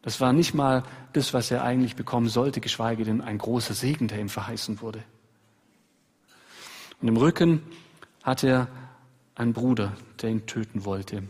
Das 0.00 0.22
war 0.22 0.32
nicht 0.32 0.54
mal 0.54 0.84
das, 1.12 1.34
was 1.34 1.50
er 1.50 1.64
eigentlich 1.64 1.96
bekommen 1.96 2.30
sollte, 2.30 2.62
geschweige 2.62 3.04
denn 3.04 3.20
ein 3.20 3.36
großer 3.36 3.74
Segen, 3.74 4.08
der 4.08 4.20
ihm 4.20 4.30
verheißen 4.30 4.80
wurde. 4.80 5.04
Und 7.02 7.08
im 7.08 7.18
Rücken 7.18 7.60
hat 8.22 8.42
er 8.42 8.68
einen 9.34 9.52
Bruder, 9.52 9.92
der 10.22 10.30
ihn 10.30 10.46
töten 10.46 10.86
wollte. 10.86 11.24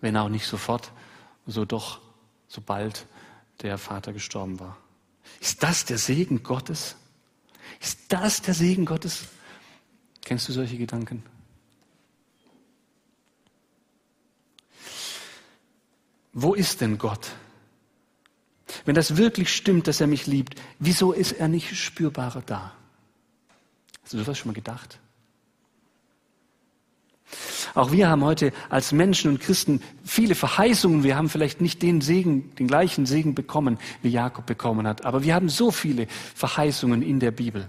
Wenn 0.00 0.16
auch 0.16 0.30
nicht 0.30 0.48
sofort, 0.48 0.90
so 1.46 1.64
doch 1.64 2.00
sobald 2.48 3.06
der 3.62 3.78
Vater 3.78 4.12
gestorben 4.12 4.58
war. 4.58 4.76
Ist 5.40 5.62
das 5.62 5.84
der 5.84 5.98
Segen 5.98 6.42
Gottes? 6.42 6.96
Ist 7.80 7.98
das 8.08 8.42
der 8.42 8.54
Segen 8.54 8.84
Gottes? 8.84 9.24
Kennst 10.24 10.48
du 10.48 10.52
solche 10.52 10.76
Gedanken? 10.76 11.22
Wo 16.32 16.54
ist 16.54 16.80
denn 16.80 16.98
Gott? 16.98 17.32
Wenn 18.84 18.94
das 18.94 19.16
wirklich 19.16 19.54
stimmt, 19.54 19.86
dass 19.86 20.00
er 20.00 20.06
mich 20.06 20.26
liebt, 20.26 20.60
wieso 20.78 21.12
ist 21.12 21.32
er 21.32 21.48
nicht 21.48 21.76
spürbarer 21.76 22.42
da? 22.42 22.74
Hast 24.02 24.12
du 24.12 24.18
sowas 24.18 24.38
schon 24.38 24.50
mal 24.50 24.54
gedacht? 24.54 25.00
Auch 27.76 27.92
wir 27.92 28.08
haben 28.08 28.24
heute 28.24 28.54
als 28.70 28.92
Menschen 28.92 29.30
und 29.30 29.38
Christen 29.38 29.82
viele 30.02 30.34
Verheißungen. 30.34 31.04
Wir 31.04 31.14
haben 31.14 31.28
vielleicht 31.28 31.60
nicht 31.60 31.82
den 31.82 32.00
Segen, 32.00 32.54
den 32.56 32.68
gleichen 32.68 33.04
Segen 33.04 33.34
bekommen, 33.34 33.78
wie 34.00 34.08
Jakob 34.08 34.46
bekommen 34.46 34.86
hat. 34.86 35.04
Aber 35.04 35.22
wir 35.24 35.34
haben 35.34 35.50
so 35.50 35.70
viele 35.70 36.06
Verheißungen 36.34 37.02
in 37.02 37.20
der 37.20 37.32
Bibel. 37.32 37.68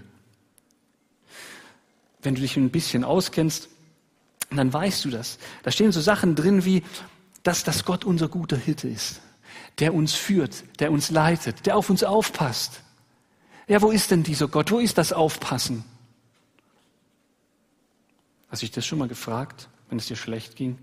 Wenn 2.22 2.34
du 2.34 2.40
dich 2.40 2.56
ein 2.56 2.70
bisschen 2.70 3.04
auskennst, 3.04 3.68
dann 4.50 4.72
weißt 4.72 5.04
du 5.04 5.10
das. 5.10 5.38
Da 5.62 5.70
stehen 5.70 5.92
so 5.92 6.00
Sachen 6.00 6.34
drin 6.34 6.64
wie, 6.64 6.82
dass 7.42 7.62
das 7.62 7.84
Gott 7.84 8.06
unser 8.06 8.28
guter 8.28 8.56
Hirte 8.56 8.88
ist, 8.88 9.20
der 9.78 9.92
uns 9.92 10.14
führt, 10.14 10.64
der 10.80 10.90
uns 10.90 11.10
leitet, 11.10 11.66
der 11.66 11.76
auf 11.76 11.90
uns 11.90 12.02
aufpasst. 12.02 12.80
Ja, 13.66 13.82
wo 13.82 13.90
ist 13.90 14.10
denn 14.10 14.22
dieser 14.22 14.48
Gott? 14.48 14.70
Wo 14.70 14.78
ist 14.78 14.96
das 14.96 15.12
Aufpassen? 15.12 15.84
Hast 18.48 18.62
du 18.62 18.66
dich 18.66 18.74
das 18.74 18.86
schon 18.86 18.98
mal 18.98 19.08
gefragt? 19.08 19.68
Wenn 19.88 19.98
es 19.98 20.06
dir 20.06 20.16
schlecht 20.16 20.56
ging? 20.56 20.78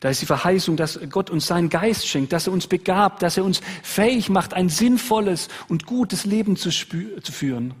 Da 0.00 0.08
ist 0.08 0.20
die 0.20 0.26
Verheißung, 0.26 0.76
dass 0.76 0.98
Gott 1.10 1.30
uns 1.30 1.46
seinen 1.46 1.68
Geist 1.68 2.06
schenkt, 2.08 2.32
dass 2.32 2.46
er 2.46 2.52
uns 2.52 2.66
begabt, 2.66 3.22
dass 3.22 3.36
er 3.36 3.44
uns 3.44 3.60
fähig 3.82 4.28
macht, 4.28 4.54
ein 4.54 4.68
sinnvolles 4.68 5.48
und 5.68 5.86
gutes 5.86 6.24
Leben 6.24 6.56
zu, 6.56 6.70
zu 6.70 7.32
führen. 7.32 7.74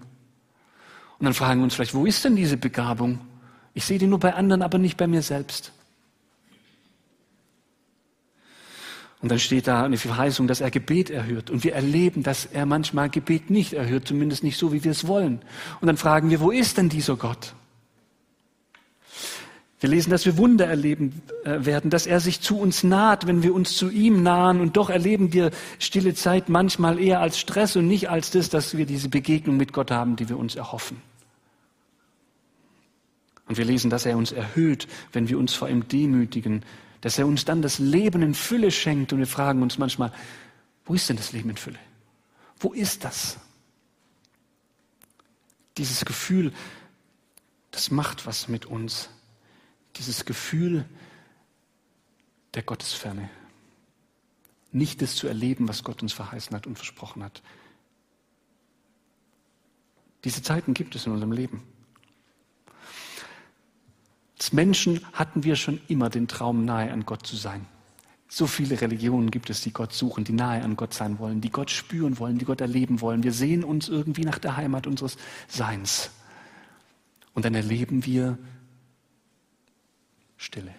Und 1.18 1.24
dann 1.24 1.34
fragen 1.34 1.60
wir 1.60 1.64
uns 1.64 1.74
vielleicht, 1.74 1.94
wo 1.94 2.06
ist 2.06 2.24
denn 2.24 2.36
diese 2.36 2.56
Begabung? 2.56 3.20
Ich 3.74 3.84
sehe 3.84 3.98
die 3.98 4.06
nur 4.06 4.20
bei 4.20 4.34
anderen, 4.34 4.62
aber 4.62 4.78
nicht 4.78 4.96
bei 4.96 5.06
mir 5.06 5.22
selbst. 5.22 5.72
Und 9.20 9.30
dann 9.30 9.38
steht 9.38 9.68
da 9.68 9.84
eine 9.84 9.98
Verheißung, 9.98 10.48
dass 10.48 10.60
er 10.60 10.72
Gebet 10.72 11.08
erhört. 11.08 11.48
Und 11.48 11.62
wir 11.62 11.74
erleben, 11.74 12.24
dass 12.24 12.44
er 12.44 12.66
manchmal 12.66 13.08
Gebet 13.08 13.50
nicht 13.50 13.72
erhört, 13.72 14.08
zumindest 14.08 14.42
nicht 14.42 14.58
so, 14.58 14.72
wie 14.72 14.82
wir 14.82 14.90
es 14.90 15.06
wollen. 15.06 15.40
Und 15.80 15.86
dann 15.86 15.96
fragen 15.96 16.28
wir, 16.30 16.40
wo 16.40 16.50
ist 16.50 16.76
denn 16.76 16.88
dieser 16.88 17.16
Gott? 17.16 17.54
Wir 19.82 19.88
lesen, 19.88 20.10
dass 20.10 20.24
wir 20.26 20.36
Wunder 20.36 20.68
erleben 20.68 21.22
äh, 21.42 21.64
werden, 21.64 21.90
dass 21.90 22.06
er 22.06 22.20
sich 22.20 22.40
zu 22.40 22.56
uns 22.56 22.84
naht, 22.84 23.26
wenn 23.26 23.42
wir 23.42 23.52
uns 23.52 23.74
zu 23.74 23.90
ihm 23.90 24.22
nahen. 24.22 24.60
Und 24.60 24.76
doch 24.76 24.90
erleben 24.90 25.32
wir 25.32 25.50
stille 25.80 26.14
Zeit 26.14 26.48
manchmal 26.48 27.00
eher 27.00 27.18
als 27.18 27.36
Stress 27.40 27.74
und 27.74 27.88
nicht 27.88 28.08
als 28.08 28.30
das, 28.30 28.48
dass 28.48 28.76
wir 28.76 28.86
diese 28.86 29.08
Begegnung 29.08 29.56
mit 29.56 29.72
Gott 29.72 29.90
haben, 29.90 30.14
die 30.14 30.28
wir 30.28 30.38
uns 30.38 30.54
erhoffen. 30.54 31.02
Und 33.48 33.58
wir 33.58 33.64
lesen, 33.64 33.90
dass 33.90 34.06
er 34.06 34.16
uns 34.16 34.30
erhöht, 34.30 34.86
wenn 35.12 35.28
wir 35.28 35.36
uns 35.36 35.52
vor 35.52 35.68
ihm 35.68 35.88
demütigen, 35.88 36.64
dass 37.00 37.18
er 37.18 37.26
uns 37.26 37.44
dann 37.44 37.60
das 37.60 37.80
Leben 37.80 38.22
in 38.22 38.34
Fülle 38.34 38.70
schenkt. 38.70 39.12
Und 39.12 39.18
wir 39.18 39.26
fragen 39.26 39.62
uns 39.62 39.78
manchmal, 39.78 40.12
wo 40.84 40.94
ist 40.94 41.08
denn 41.08 41.16
das 41.16 41.32
Leben 41.32 41.50
in 41.50 41.56
Fülle? 41.56 41.80
Wo 42.60 42.72
ist 42.72 43.02
das? 43.02 43.36
Dieses 45.76 46.04
Gefühl, 46.04 46.52
das 47.72 47.90
macht 47.90 48.26
was 48.26 48.46
mit 48.46 48.64
uns 48.64 49.08
dieses 49.96 50.24
Gefühl 50.24 50.84
der 52.54 52.62
Gottesferne. 52.62 53.30
Nicht 54.70 55.02
das 55.02 55.16
zu 55.16 55.26
erleben, 55.26 55.68
was 55.68 55.84
Gott 55.84 56.02
uns 56.02 56.12
verheißen 56.12 56.54
hat 56.56 56.66
und 56.66 56.76
versprochen 56.76 57.22
hat. 57.22 57.42
Diese 60.24 60.42
Zeiten 60.42 60.72
gibt 60.72 60.94
es 60.94 61.06
in 61.06 61.12
unserem 61.12 61.32
Leben. 61.32 61.62
Als 64.38 64.52
Menschen 64.52 65.00
hatten 65.12 65.44
wir 65.44 65.56
schon 65.56 65.80
immer 65.88 66.10
den 66.10 66.26
Traum, 66.26 66.64
nahe 66.64 66.92
an 66.92 67.04
Gott 67.04 67.26
zu 67.26 67.36
sein. 67.36 67.66
So 68.28 68.46
viele 68.46 68.80
Religionen 68.80 69.30
gibt 69.30 69.50
es, 69.50 69.60
die 69.60 69.72
Gott 69.72 69.92
suchen, 69.92 70.24
die 70.24 70.32
nahe 70.32 70.62
an 70.62 70.74
Gott 70.74 70.94
sein 70.94 71.18
wollen, 71.18 71.40
die 71.40 71.50
Gott 71.50 71.70
spüren 71.70 72.18
wollen, 72.18 72.38
die 72.38 72.46
Gott 72.46 72.62
erleben 72.62 73.00
wollen. 73.02 73.22
Wir 73.22 73.32
sehen 73.32 73.62
uns 73.62 73.88
irgendwie 73.88 74.24
nach 74.24 74.38
der 74.38 74.56
Heimat 74.56 74.86
unseres 74.86 75.18
Seins. 75.48 76.10
Und 77.34 77.44
dann 77.44 77.54
erleben 77.54 78.06
wir 78.06 78.38
Stille. 80.42 80.74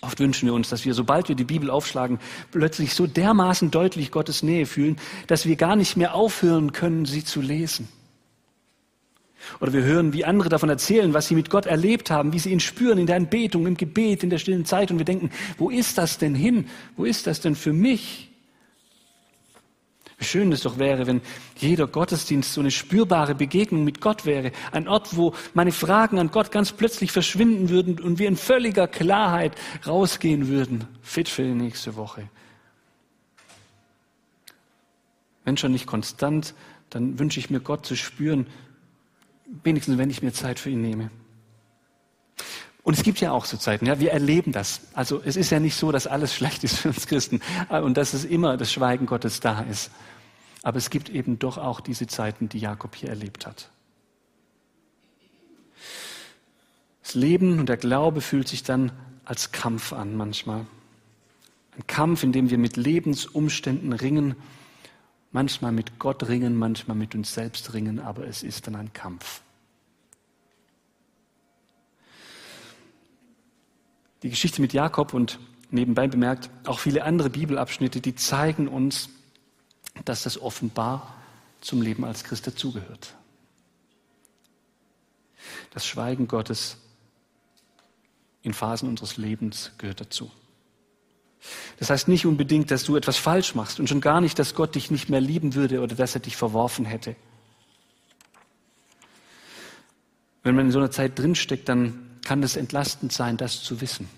Oft 0.00 0.20
wünschen 0.20 0.46
wir 0.46 0.54
uns, 0.54 0.70
dass 0.70 0.86
wir, 0.86 0.94
sobald 0.94 1.28
wir 1.28 1.36
die 1.36 1.44
Bibel 1.44 1.68
aufschlagen, 1.68 2.18
plötzlich 2.50 2.94
so 2.94 3.06
dermaßen 3.06 3.70
deutlich 3.70 4.10
Gottes 4.10 4.42
Nähe 4.42 4.64
fühlen, 4.64 4.96
dass 5.26 5.44
wir 5.44 5.56
gar 5.56 5.76
nicht 5.76 5.96
mehr 5.96 6.14
aufhören 6.14 6.72
können, 6.72 7.04
sie 7.04 7.24
zu 7.24 7.42
lesen. 7.42 7.88
Oder 9.60 9.74
wir 9.74 9.82
hören, 9.82 10.14
wie 10.14 10.24
andere 10.24 10.48
davon 10.48 10.70
erzählen, 10.70 11.12
was 11.12 11.28
sie 11.28 11.34
mit 11.34 11.50
Gott 11.50 11.66
erlebt 11.66 12.10
haben, 12.10 12.32
wie 12.32 12.38
sie 12.38 12.50
ihn 12.50 12.60
spüren 12.60 12.98
in 12.98 13.06
der 13.06 13.16
Anbetung, 13.16 13.66
im 13.66 13.76
Gebet, 13.76 14.22
in 14.22 14.30
der 14.30 14.38
stillen 14.38 14.64
Zeit. 14.64 14.90
Und 14.90 14.98
wir 14.98 15.04
denken, 15.04 15.30
wo 15.58 15.68
ist 15.68 15.98
das 15.98 16.16
denn 16.16 16.34
hin? 16.34 16.68
Wo 16.96 17.04
ist 17.04 17.26
das 17.26 17.40
denn 17.40 17.54
für 17.54 17.74
mich? 17.74 18.30
Wie 20.18 20.24
schön 20.24 20.50
es 20.50 20.62
doch 20.62 20.78
wäre, 20.78 21.06
wenn 21.06 21.20
jeder 21.58 21.86
Gottesdienst 21.86 22.54
so 22.54 22.60
eine 22.60 22.70
spürbare 22.70 23.34
Begegnung 23.34 23.84
mit 23.84 24.00
Gott 24.00 24.24
wäre. 24.24 24.50
Ein 24.72 24.88
Ort, 24.88 25.16
wo 25.16 25.34
meine 25.52 25.72
Fragen 25.72 26.18
an 26.18 26.30
Gott 26.30 26.50
ganz 26.50 26.72
plötzlich 26.72 27.12
verschwinden 27.12 27.68
würden 27.68 28.00
und 28.00 28.18
wir 28.18 28.28
in 28.28 28.36
völliger 28.36 28.88
Klarheit 28.88 29.54
rausgehen 29.86 30.48
würden. 30.48 30.86
Fit 31.02 31.28
für 31.28 31.42
die 31.42 31.54
nächste 31.54 31.96
Woche. 31.96 32.28
Wenn 35.44 35.58
schon 35.58 35.72
nicht 35.72 35.86
konstant, 35.86 36.54
dann 36.88 37.18
wünsche 37.18 37.38
ich 37.38 37.50
mir 37.50 37.60
Gott 37.60 37.84
zu 37.84 37.94
spüren, 37.94 38.46
wenigstens 39.62 39.98
wenn 39.98 40.10
ich 40.10 40.22
mir 40.22 40.32
Zeit 40.32 40.58
für 40.58 40.70
ihn 40.70 40.80
nehme. 40.80 41.10
Und 42.86 42.96
es 42.96 43.02
gibt 43.02 43.18
ja 43.18 43.32
auch 43.32 43.46
so 43.46 43.56
Zeiten, 43.56 43.84
ja, 43.86 43.98
wir 43.98 44.12
erleben 44.12 44.52
das. 44.52 44.80
Also 44.94 45.20
es 45.24 45.34
ist 45.34 45.50
ja 45.50 45.58
nicht 45.58 45.74
so, 45.74 45.90
dass 45.90 46.06
alles 46.06 46.32
schlecht 46.36 46.62
ist 46.62 46.78
für 46.78 46.90
uns 46.90 47.08
Christen 47.08 47.40
und 47.68 47.96
dass 47.96 48.14
es 48.14 48.24
immer 48.24 48.56
das 48.56 48.70
Schweigen 48.70 49.06
Gottes 49.06 49.40
da 49.40 49.62
ist. 49.62 49.90
Aber 50.62 50.78
es 50.78 50.88
gibt 50.88 51.08
eben 51.08 51.40
doch 51.40 51.58
auch 51.58 51.80
diese 51.80 52.06
Zeiten, 52.06 52.48
die 52.48 52.60
Jakob 52.60 52.94
hier 52.94 53.08
erlebt 53.08 53.44
hat. 53.44 53.70
Das 57.02 57.14
Leben 57.16 57.58
und 57.58 57.68
der 57.68 57.76
Glaube 57.76 58.20
fühlt 58.20 58.46
sich 58.46 58.62
dann 58.62 58.92
als 59.24 59.50
Kampf 59.50 59.92
an 59.92 60.14
manchmal. 60.14 60.64
Ein 61.76 61.86
Kampf, 61.88 62.22
in 62.22 62.30
dem 62.30 62.50
wir 62.50 62.58
mit 62.58 62.76
Lebensumständen 62.76 63.94
ringen, 63.94 64.36
manchmal 65.32 65.72
mit 65.72 65.98
Gott 65.98 66.28
ringen, 66.28 66.54
manchmal 66.54 66.96
mit 66.96 67.16
uns 67.16 67.34
selbst 67.34 67.74
ringen, 67.74 67.98
aber 67.98 68.28
es 68.28 68.44
ist 68.44 68.68
dann 68.68 68.76
ein 68.76 68.92
Kampf. 68.92 69.42
Die 74.22 74.30
Geschichte 74.30 74.60
mit 74.60 74.72
Jakob 74.72 75.14
und 75.14 75.38
nebenbei 75.70 76.08
bemerkt 76.08 76.50
auch 76.64 76.78
viele 76.78 77.04
andere 77.04 77.30
Bibelabschnitte, 77.30 78.00
die 78.00 78.14
zeigen 78.14 78.68
uns, 78.68 79.08
dass 80.04 80.22
das 80.22 80.40
offenbar 80.40 81.14
zum 81.60 81.82
Leben 81.82 82.04
als 82.04 82.24
Christ 82.24 82.46
dazugehört. 82.46 83.14
Das 85.70 85.86
Schweigen 85.86 86.28
Gottes 86.28 86.78
in 88.42 88.54
Phasen 88.54 88.88
unseres 88.88 89.16
Lebens 89.16 89.72
gehört 89.78 90.00
dazu. 90.00 90.30
Das 91.78 91.90
heißt 91.90 92.08
nicht 92.08 92.26
unbedingt, 92.26 92.70
dass 92.70 92.84
du 92.84 92.96
etwas 92.96 93.16
falsch 93.16 93.54
machst 93.54 93.78
und 93.78 93.88
schon 93.88 94.00
gar 94.00 94.20
nicht, 94.20 94.38
dass 94.38 94.54
Gott 94.54 94.74
dich 94.74 94.90
nicht 94.90 95.08
mehr 95.08 95.20
lieben 95.20 95.54
würde 95.54 95.80
oder 95.82 95.94
dass 95.94 96.14
er 96.14 96.20
dich 96.20 96.36
verworfen 96.36 96.84
hätte. 96.84 97.14
Wenn 100.42 100.54
man 100.54 100.66
in 100.66 100.72
so 100.72 100.78
einer 100.78 100.90
Zeit 100.90 101.18
drinsteckt, 101.18 101.68
dann 101.68 102.05
kann 102.26 102.42
es 102.42 102.56
entlastend 102.56 103.12
sein, 103.12 103.36
das 103.36 103.62
zu 103.62 103.80
wissen. 103.80 104.08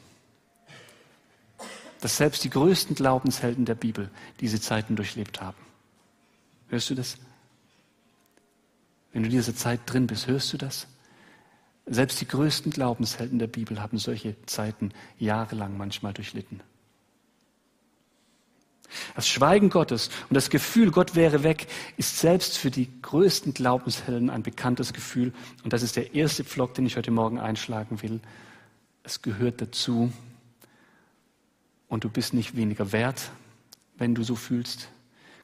Dass 2.00 2.16
selbst 2.16 2.42
die 2.42 2.48
größten 2.48 2.96
Glaubenshelden 2.96 3.66
der 3.66 3.74
Bibel 3.74 4.10
diese 4.40 4.58
Zeiten 4.62 4.96
durchlebt 4.96 5.42
haben. 5.42 5.58
Hörst 6.68 6.88
du 6.88 6.94
das? 6.94 7.18
Wenn 9.12 9.24
du 9.24 9.28
in 9.28 9.34
dieser 9.34 9.54
Zeit 9.54 9.80
drin 9.84 10.06
bist, 10.06 10.26
hörst 10.26 10.50
du 10.54 10.56
das? 10.56 10.86
Selbst 11.84 12.18
die 12.22 12.26
größten 12.26 12.72
Glaubenshelden 12.72 13.38
der 13.38 13.46
Bibel 13.46 13.82
haben 13.82 13.98
solche 13.98 14.34
Zeiten 14.46 14.92
jahrelang 15.18 15.76
manchmal 15.76 16.14
durchlitten. 16.14 16.62
Das 19.14 19.28
Schweigen 19.28 19.70
Gottes 19.70 20.10
und 20.28 20.34
das 20.34 20.50
Gefühl, 20.50 20.90
Gott 20.90 21.14
wäre 21.14 21.42
weg, 21.42 21.66
ist 21.96 22.18
selbst 22.18 22.56
für 22.56 22.70
die 22.70 22.88
größten 23.02 23.54
Glaubenshelden 23.54 24.30
ein 24.30 24.42
bekanntes 24.42 24.92
Gefühl. 24.92 25.32
Und 25.62 25.72
das 25.72 25.82
ist 25.82 25.96
der 25.96 26.14
erste 26.14 26.44
Pflock, 26.44 26.74
den 26.74 26.86
ich 26.86 26.96
heute 26.96 27.10
Morgen 27.10 27.38
einschlagen 27.38 28.02
will. 28.02 28.20
Es 29.02 29.22
gehört 29.22 29.60
dazu. 29.60 30.12
Und 31.88 32.04
du 32.04 32.10
bist 32.10 32.34
nicht 32.34 32.56
weniger 32.56 32.92
wert, 32.92 33.30
wenn 33.96 34.14
du 34.14 34.22
so 34.22 34.36
fühlst. 34.36 34.88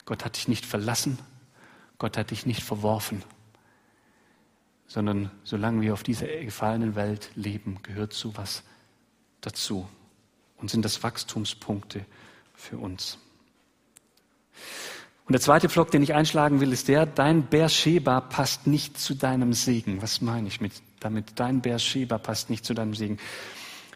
Gott 0.05 0.25
hat 0.25 0.37
dich 0.37 0.49
nicht 0.49 0.67
verlassen. 0.67 1.19
Gott 1.99 2.17
hat 2.19 2.31
dich 2.31 2.47
nicht 2.47 2.63
verworfen. 2.63 3.23
Sondern 4.87 5.31
solange 5.45 5.81
wir 5.81 5.95
auf 5.95 6.03
dieser 6.03 6.27
gefallenen 6.27 6.95
Welt 6.95 7.31
leben, 7.35 7.79
gehört 7.83 8.13
sowas 8.13 8.63
dazu. 9.41 9.89
Und 10.59 10.71
sind 10.71 10.85
das 10.85 11.03
Wachstumspunkte 11.03 12.05
für 12.55 12.79
uns. 12.79 13.19
Und 15.27 15.33
der 15.33 15.41
zweite 15.41 15.69
Flock, 15.71 15.91
den 15.91 16.03
ich 16.03 16.13
einschlagen 16.13 16.61
will, 16.61 16.73
ist 16.73 16.89
der, 16.89 17.07
dein 17.07 17.47
Beersheba 17.47 18.21
passt 18.21 18.67
nicht 18.67 18.99
zu 18.99 19.15
deinem 19.15 19.55
Segen. 19.55 20.03
Was 20.03 20.21
meine 20.21 20.49
ich 20.49 20.61
mit 20.61 20.73
damit? 21.01 21.33
Dein 21.37 21.63
Beersheba 21.63 22.19
passt 22.19 22.51
nicht 22.51 22.65
zu 22.65 22.75
deinem 22.75 22.95
Segen. 22.95 23.19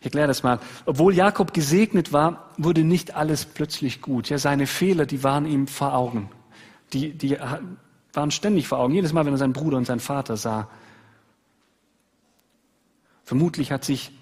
Ich 0.01 0.07
erkläre 0.07 0.29
das 0.29 0.43
mal. 0.43 0.59
Obwohl 0.87 1.15
Jakob 1.15 1.53
gesegnet 1.53 2.13
war, 2.13 2.51
wurde 2.57 2.83
nicht 2.83 3.15
alles 3.15 3.45
plötzlich 3.45 4.01
gut. 4.01 4.31
Ja, 4.31 4.39
seine 4.39 4.67
Fehler, 4.67 5.05
die 5.05 5.23
waren 5.23 5.45
ihm 5.45 5.67
vor 5.67 5.95
Augen. 5.95 6.31
Die, 6.95 7.13
die 7.13 7.37
waren 8.15 8.31
ständig 8.31 8.67
vor 8.67 8.79
Augen. 8.79 8.95
Jedes 8.95 9.13
Mal, 9.13 9.27
wenn 9.27 9.35
er 9.35 9.39
seinen 9.39 9.53
Bruder 9.53 9.77
und 9.77 9.87
seinen 9.87 10.01
Vater 10.01 10.39
sah. 10.39 10.71
Vermutlich 13.25 13.71
hat 13.71 13.85
sich 13.85 14.13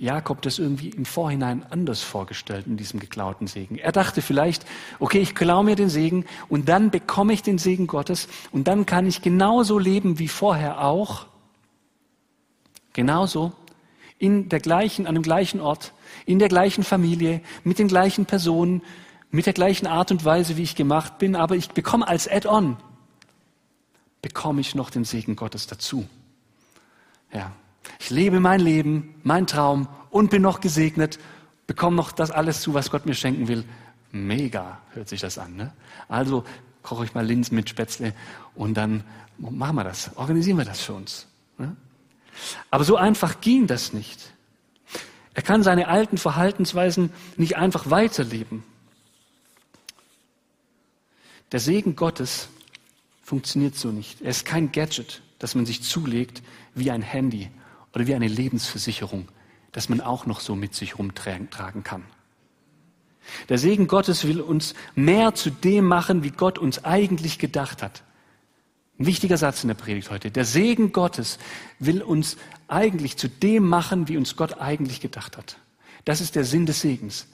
Jakob 0.00 0.40
das 0.40 0.58
irgendwie 0.58 0.88
im 0.88 1.04
Vorhinein 1.04 1.62
anders 1.68 2.02
vorgestellt 2.02 2.66
in 2.66 2.78
diesem 2.78 3.00
geklauten 3.00 3.46
Segen. 3.46 3.76
Er 3.76 3.92
dachte 3.92 4.22
vielleicht, 4.22 4.64
okay, 4.98 5.18
ich 5.18 5.34
klaue 5.34 5.62
mir 5.62 5.76
den 5.76 5.90
Segen 5.90 6.24
und 6.48 6.70
dann 6.70 6.90
bekomme 6.90 7.34
ich 7.34 7.42
den 7.42 7.58
Segen 7.58 7.86
Gottes 7.86 8.26
und 8.50 8.66
dann 8.66 8.86
kann 8.86 9.06
ich 9.06 9.20
genauso 9.20 9.78
leben 9.78 10.18
wie 10.18 10.28
vorher 10.28 10.82
auch. 10.86 11.26
Genauso 12.94 13.52
in 14.18 14.48
der 14.48 14.60
gleichen, 14.60 15.06
an 15.06 15.14
dem 15.16 15.22
gleichen 15.22 15.60
Ort, 15.60 15.92
in 16.24 16.38
der 16.38 16.48
gleichen 16.48 16.82
Familie, 16.82 17.42
mit 17.62 17.78
den 17.78 17.88
gleichen 17.88 18.24
Personen, 18.24 18.80
mit 19.30 19.44
der 19.44 19.52
gleichen 19.52 19.86
Art 19.86 20.10
und 20.10 20.24
Weise, 20.24 20.56
wie 20.56 20.62
ich 20.62 20.76
gemacht 20.76 21.18
bin, 21.18 21.36
aber 21.36 21.56
ich 21.56 21.68
bekomme 21.72 22.08
als 22.08 22.26
Add-on, 22.26 22.78
bekomme 24.22 24.62
ich 24.62 24.74
noch 24.74 24.88
den 24.88 25.04
Segen 25.04 25.36
Gottes 25.36 25.66
dazu. 25.66 26.08
Ja, 27.34 27.52
ich 27.98 28.10
lebe 28.10 28.40
mein 28.40 28.60
Leben, 28.60 29.14
mein 29.22 29.46
Traum 29.46 29.88
und 30.10 30.30
bin 30.30 30.42
noch 30.42 30.60
gesegnet, 30.60 31.18
bekomme 31.66 31.96
noch 31.96 32.12
das 32.12 32.30
alles 32.30 32.60
zu, 32.60 32.74
was 32.74 32.90
Gott 32.90 33.06
mir 33.06 33.14
schenken 33.14 33.48
will. 33.48 33.64
Mega 34.12 34.80
hört 34.92 35.08
sich 35.08 35.20
das 35.20 35.38
an. 35.38 35.56
Ne? 35.56 35.72
Also 36.08 36.44
koche 36.82 37.04
ich 37.04 37.14
mal 37.14 37.24
Linsen 37.24 37.54
mit 37.54 37.68
Spätzle 37.68 38.14
und 38.54 38.74
dann 38.74 39.04
machen 39.38 39.76
wir 39.76 39.84
das, 39.84 40.10
organisieren 40.16 40.58
wir 40.58 40.64
das 40.64 40.80
für 40.80 40.94
uns. 40.94 41.26
Ne? 41.58 41.76
Aber 42.70 42.84
so 42.84 42.96
einfach 42.96 43.40
ging 43.40 43.66
das 43.66 43.92
nicht. 43.92 44.32
Er 45.34 45.42
kann 45.42 45.62
seine 45.62 45.88
alten 45.88 46.18
Verhaltensweisen 46.18 47.12
nicht 47.36 47.56
einfach 47.56 47.90
weiterleben. 47.90 48.64
Der 51.52 51.60
Segen 51.60 51.96
Gottes 51.96 52.48
funktioniert 53.22 53.76
so 53.76 53.88
nicht. 53.90 54.20
Er 54.22 54.30
ist 54.30 54.44
kein 54.44 54.72
Gadget, 54.72 55.22
das 55.38 55.54
man 55.54 55.66
sich 55.66 55.82
zulegt 55.82 56.42
wie 56.74 56.90
ein 56.90 57.02
Handy 57.02 57.48
oder 57.94 58.06
wie 58.06 58.14
eine 58.14 58.28
Lebensversicherung, 58.28 59.28
das 59.72 59.88
man 59.88 60.00
auch 60.00 60.26
noch 60.26 60.40
so 60.40 60.54
mit 60.54 60.74
sich 60.74 60.98
rumtragen 60.98 61.50
kann. 61.84 62.04
Der 63.48 63.58
Segen 63.58 63.86
Gottes 63.86 64.26
will 64.26 64.40
uns 64.40 64.74
mehr 64.94 65.34
zu 65.34 65.50
dem 65.50 65.84
machen, 65.84 66.22
wie 66.24 66.30
Gott 66.30 66.58
uns 66.58 66.84
eigentlich 66.84 67.38
gedacht 67.38 67.82
hat. 67.82 68.02
Ein 68.98 69.06
wichtiger 69.06 69.36
Satz 69.36 69.62
in 69.62 69.68
der 69.68 69.74
Predigt 69.74 70.10
heute. 70.10 70.30
Der 70.30 70.44
Segen 70.44 70.92
Gottes 70.92 71.38
will 71.78 72.02
uns 72.02 72.36
eigentlich 72.68 73.16
zu 73.16 73.28
dem 73.28 73.66
machen, 73.66 74.08
wie 74.08 74.16
uns 74.16 74.36
Gott 74.36 74.60
eigentlich 74.60 75.00
gedacht 75.00 75.36
hat. 75.36 75.56
Das 76.04 76.20
ist 76.20 76.36
der 76.36 76.44
Sinn 76.44 76.66
des 76.66 76.80
Segens. 76.80 77.26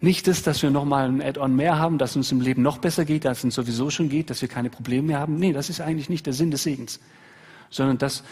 Nicht 0.00 0.26
das, 0.26 0.42
dass 0.42 0.62
wir 0.62 0.70
nochmal 0.70 1.08
ein 1.08 1.22
Add-on 1.22 1.56
mehr 1.56 1.78
haben, 1.78 1.98
dass 1.98 2.16
uns 2.16 2.30
im 2.30 2.40
Leben 2.40 2.62
noch 2.62 2.78
besser 2.78 3.04
geht, 3.04 3.26
als 3.26 3.38
es 3.38 3.44
uns 3.44 3.54
sowieso 3.54 3.90
schon 3.90 4.08
geht, 4.08 4.28
dass 4.28 4.42
wir 4.42 4.48
keine 4.48 4.68
Probleme 4.68 5.08
mehr 5.08 5.18
haben. 5.18 5.36
Nee, 5.36 5.52
das 5.52 5.70
ist 5.70 5.80
eigentlich 5.80 6.10
nicht 6.10 6.26
der 6.26 6.34
Sinn 6.34 6.50
des 6.50 6.62
Segens. 6.62 7.00
Sondern 7.70 7.96
dass 7.96 8.22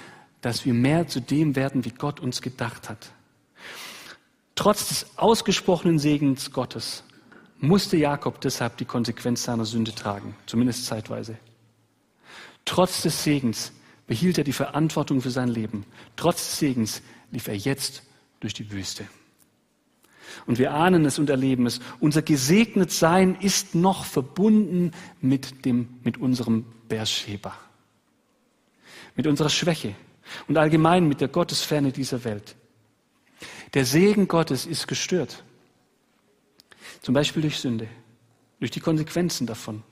dass 0.43 0.67
wir 0.67 0.75
mehr 0.75 1.09
zu 1.09 1.21
dem 1.21 1.57
werden, 1.57 1.85
wie 1.85 1.91
Gott 1.91 2.21
uns 2.21 2.43
gedacht 2.43 2.91
hat. 2.91 3.13
Trotz 4.55 4.89
des 4.89 5.07
ausgesprochenen 5.17 5.99
Segens 5.99 6.51
Gottes 6.51 7.05
musste 7.59 7.97
Jakob 7.97 8.41
deshalb 8.41 8.77
die 8.77 8.85
Konsequenz 8.85 9.45
seiner 9.45 9.65
Sünde 9.65 9.95
tragen, 9.95 10.37
zumindest 10.47 10.85
zeitweise. 10.85 11.39
Trotz 12.65 13.03
des 13.03 13.25
Segens 13.25 13.73
behielt 14.07 14.37
er 14.37 14.45
die 14.45 14.53
Verantwortung 14.53 15.23
für 15.23 15.31
sein 15.31 15.49
Leben. 15.49 15.87
Trotz 16.17 16.49
des 16.49 16.59
Segens 16.59 17.03
lief 17.31 17.49
er 17.49 17.57
jetzt 17.57 18.03
durch 18.41 18.53
die 18.53 18.71
Wüste. 18.71 19.05
Und 20.47 20.59
wir 20.59 20.73
ahnen 20.73 21.05
es 21.05 21.19
und 21.19 21.31
erleben 21.31 21.67
es. 21.67 21.81
Unser 22.01 22.23
gesegnet 22.23 22.91
Sein 22.91 23.37
ist 23.37 23.75
noch 23.75 24.05
verbunden 24.05 24.93
mit 25.21 25.65
dem, 25.65 26.01
mit 26.03 26.19
unserem 26.19 26.65
Beersheba. 26.89 27.57
Mit 29.15 29.27
unserer 29.27 29.51
Schwäche, 29.51 29.95
und 30.49 30.57
allgemein 30.57 31.09
mit 31.09 31.21
der 31.21 31.29
Gottesferne 31.29 31.93
dieser 31.93 32.25
Welt. 32.25 32.57
Der 33.75 33.85
Segen 33.85 34.29
Gottes 34.29 34.67
ist 34.67 34.87
gestört. 34.87 35.43
Zum 37.01 37.15
Beispiel 37.15 37.43
durch 37.43 37.59
Sünde, 37.59 37.89
durch 38.61 38.71
die 38.71 38.81
Konsequenzen 38.81 39.47
davon. 39.47 39.83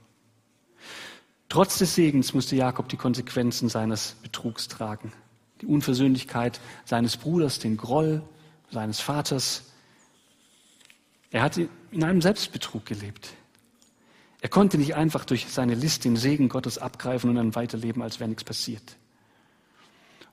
Trotz 1.49 1.79
des 1.79 1.95
Segens 1.95 2.33
musste 2.33 2.55
Jakob 2.55 2.89
die 2.89 2.97
Konsequenzen 2.97 3.69
seines 3.69 4.17
Betrugs 4.23 4.69
tragen. 4.69 5.13
Die 5.61 5.67
Unversöhnlichkeit 5.67 6.61
seines 6.85 7.17
Bruders, 7.17 7.59
den 7.59 7.77
Groll 7.77 8.23
seines 8.71 9.01
Vaters. 9.01 9.65
Er 11.31 11.43
hatte 11.43 11.69
in 11.91 12.05
einem 12.05 12.23
Selbstbetrug 12.23 12.87
gelebt. 12.87 13.31
Er 14.41 14.49
konnte 14.49 14.79
nicht 14.79 14.95
einfach 14.95 15.25
durch 15.25 15.49
seine 15.49 15.75
List 15.75 16.05
den 16.05 16.17
Segen 16.17 16.49
Gottes 16.49 16.79
abgreifen 16.79 17.31
und 17.31 17.37
dann 17.37 17.55
weiterleben, 17.55 18.03
als 18.03 18.21
wäre 18.21 18.29
nichts 18.29 18.45
passiert. 18.45 18.97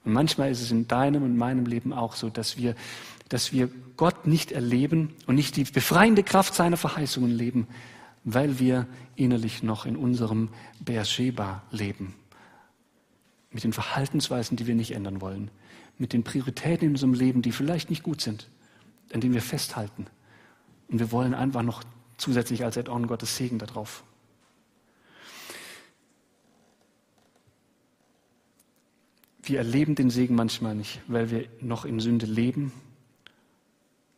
Und 0.08 0.14
manchmal 0.14 0.50
ist 0.50 0.62
es 0.62 0.72
in 0.72 0.88
deinem 0.88 1.24
und 1.24 1.36
meinem 1.36 1.66
Leben 1.66 1.92
auch 1.92 2.16
so, 2.16 2.30
dass 2.30 2.56
wir, 2.56 2.76
dass 3.28 3.52
wir 3.52 3.70
Gott 3.98 4.26
nicht 4.26 4.54
erleben 4.54 5.14
und 5.26 5.36
nicht 5.36 5.58
die 5.58 5.66
befreiende 5.66 6.24
Kraft 6.24 6.56
seiner 6.56 6.78
Verheißungen 6.78 7.30
leben, 7.30 7.68
weil 8.24 8.58
wir 8.58 8.88
innerlich 9.18 9.64
noch 9.64 9.86
in 9.86 9.98
unserem 9.98 10.48
Beersheba 10.80 11.62
leben. 11.72 12.16
Mit 13.52 13.66
den 13.66 13.74
Verhaltensweisen, 13.74 14.56
die 14.56 14.66
wir 14.66 14.76
nicht 14.76 14.92
ändern 14.92 15.20
wollen. 15.20 15.52
Mit 15.98 16.14
den 16.14 16.24
Prioritäten 16.24 16.88
in 16.88 16.94
unserem 16.94 17.14
Leben, 17.14 17.42
die 17.42 17.52
vielleicht 17.52 17.90
nicht 17.90 18.04
gut 18.04 18.22
sind, 18.22 18.48
an 19.12 19.20
denen 19.20 19.34
wir 19.34 19.42
festhalten. 19.42 20.08
Und 20.88 21.00
wir 21.00 21.12
wollen 21.12 21.34
einfach 21.34 21.64
noch 21.64 21.84
zusätzlich 22.16 22.64
als 22.64 22.78
Add-on 22.78 23.08
Gottes 23.08 23.36
Segen 23.36 23.60
darauf. 23.60 24.06
Wir 29.48 29.60
erleben 29.60 29.96
den 29.96 30.10
Segen 30.10 30.36
manchmal 30.36 30.76
nicht, 30.76 31.00
weil 31.08 31.32
wir 31.32 31.48
noch 31.62 31.86
in 31.86 32.02
Sünde 32.02 32.26
leben 32.26 32.74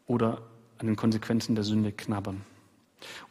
oder 0.08 0.42
an 0.80 0.88
den 0.88 0.96
Konsequenzen 0.96 1.54
der 1.54 1.64
Sünde 1.64 1.92
knabbern. 1.92 2.42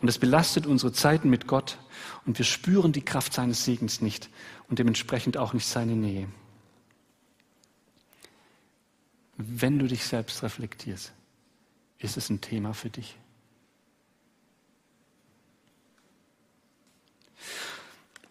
Und 0.00 0.06
es 0.06 0.18
belastet 0.18 0.64
unsere 0.64 0.92
Zeiten 0.92 1.28
mit 1.28 1.48
Gott 1.48 1.76
und 2.24 2.38
wir 2.38 2.44
spüren 2.44 2.92
die 2.92 3.04
Kraft 3.04 3.32
seines 3.32 3.64
Segens 3.64 4.00
nicht 4.00 4.30
und 4.68 4.78
dementsprechend 4.78 5.36
auch 5.36 5.54
nicht 5.54 5.66
seine 5.66 5.96
Nähe. 5.96 6.28
Wenn 9.36 9.80
du 9.80 9.88
dich 9.88 10.04
selbst 10.04 10.44
reflektierst, 10.44 11.12
ist 11.98 12.16
es 12.16 12.30
ein 12.30 12.40
Thema 12.40 12.74
für 12.74 12.90
dich. 12.90 13.16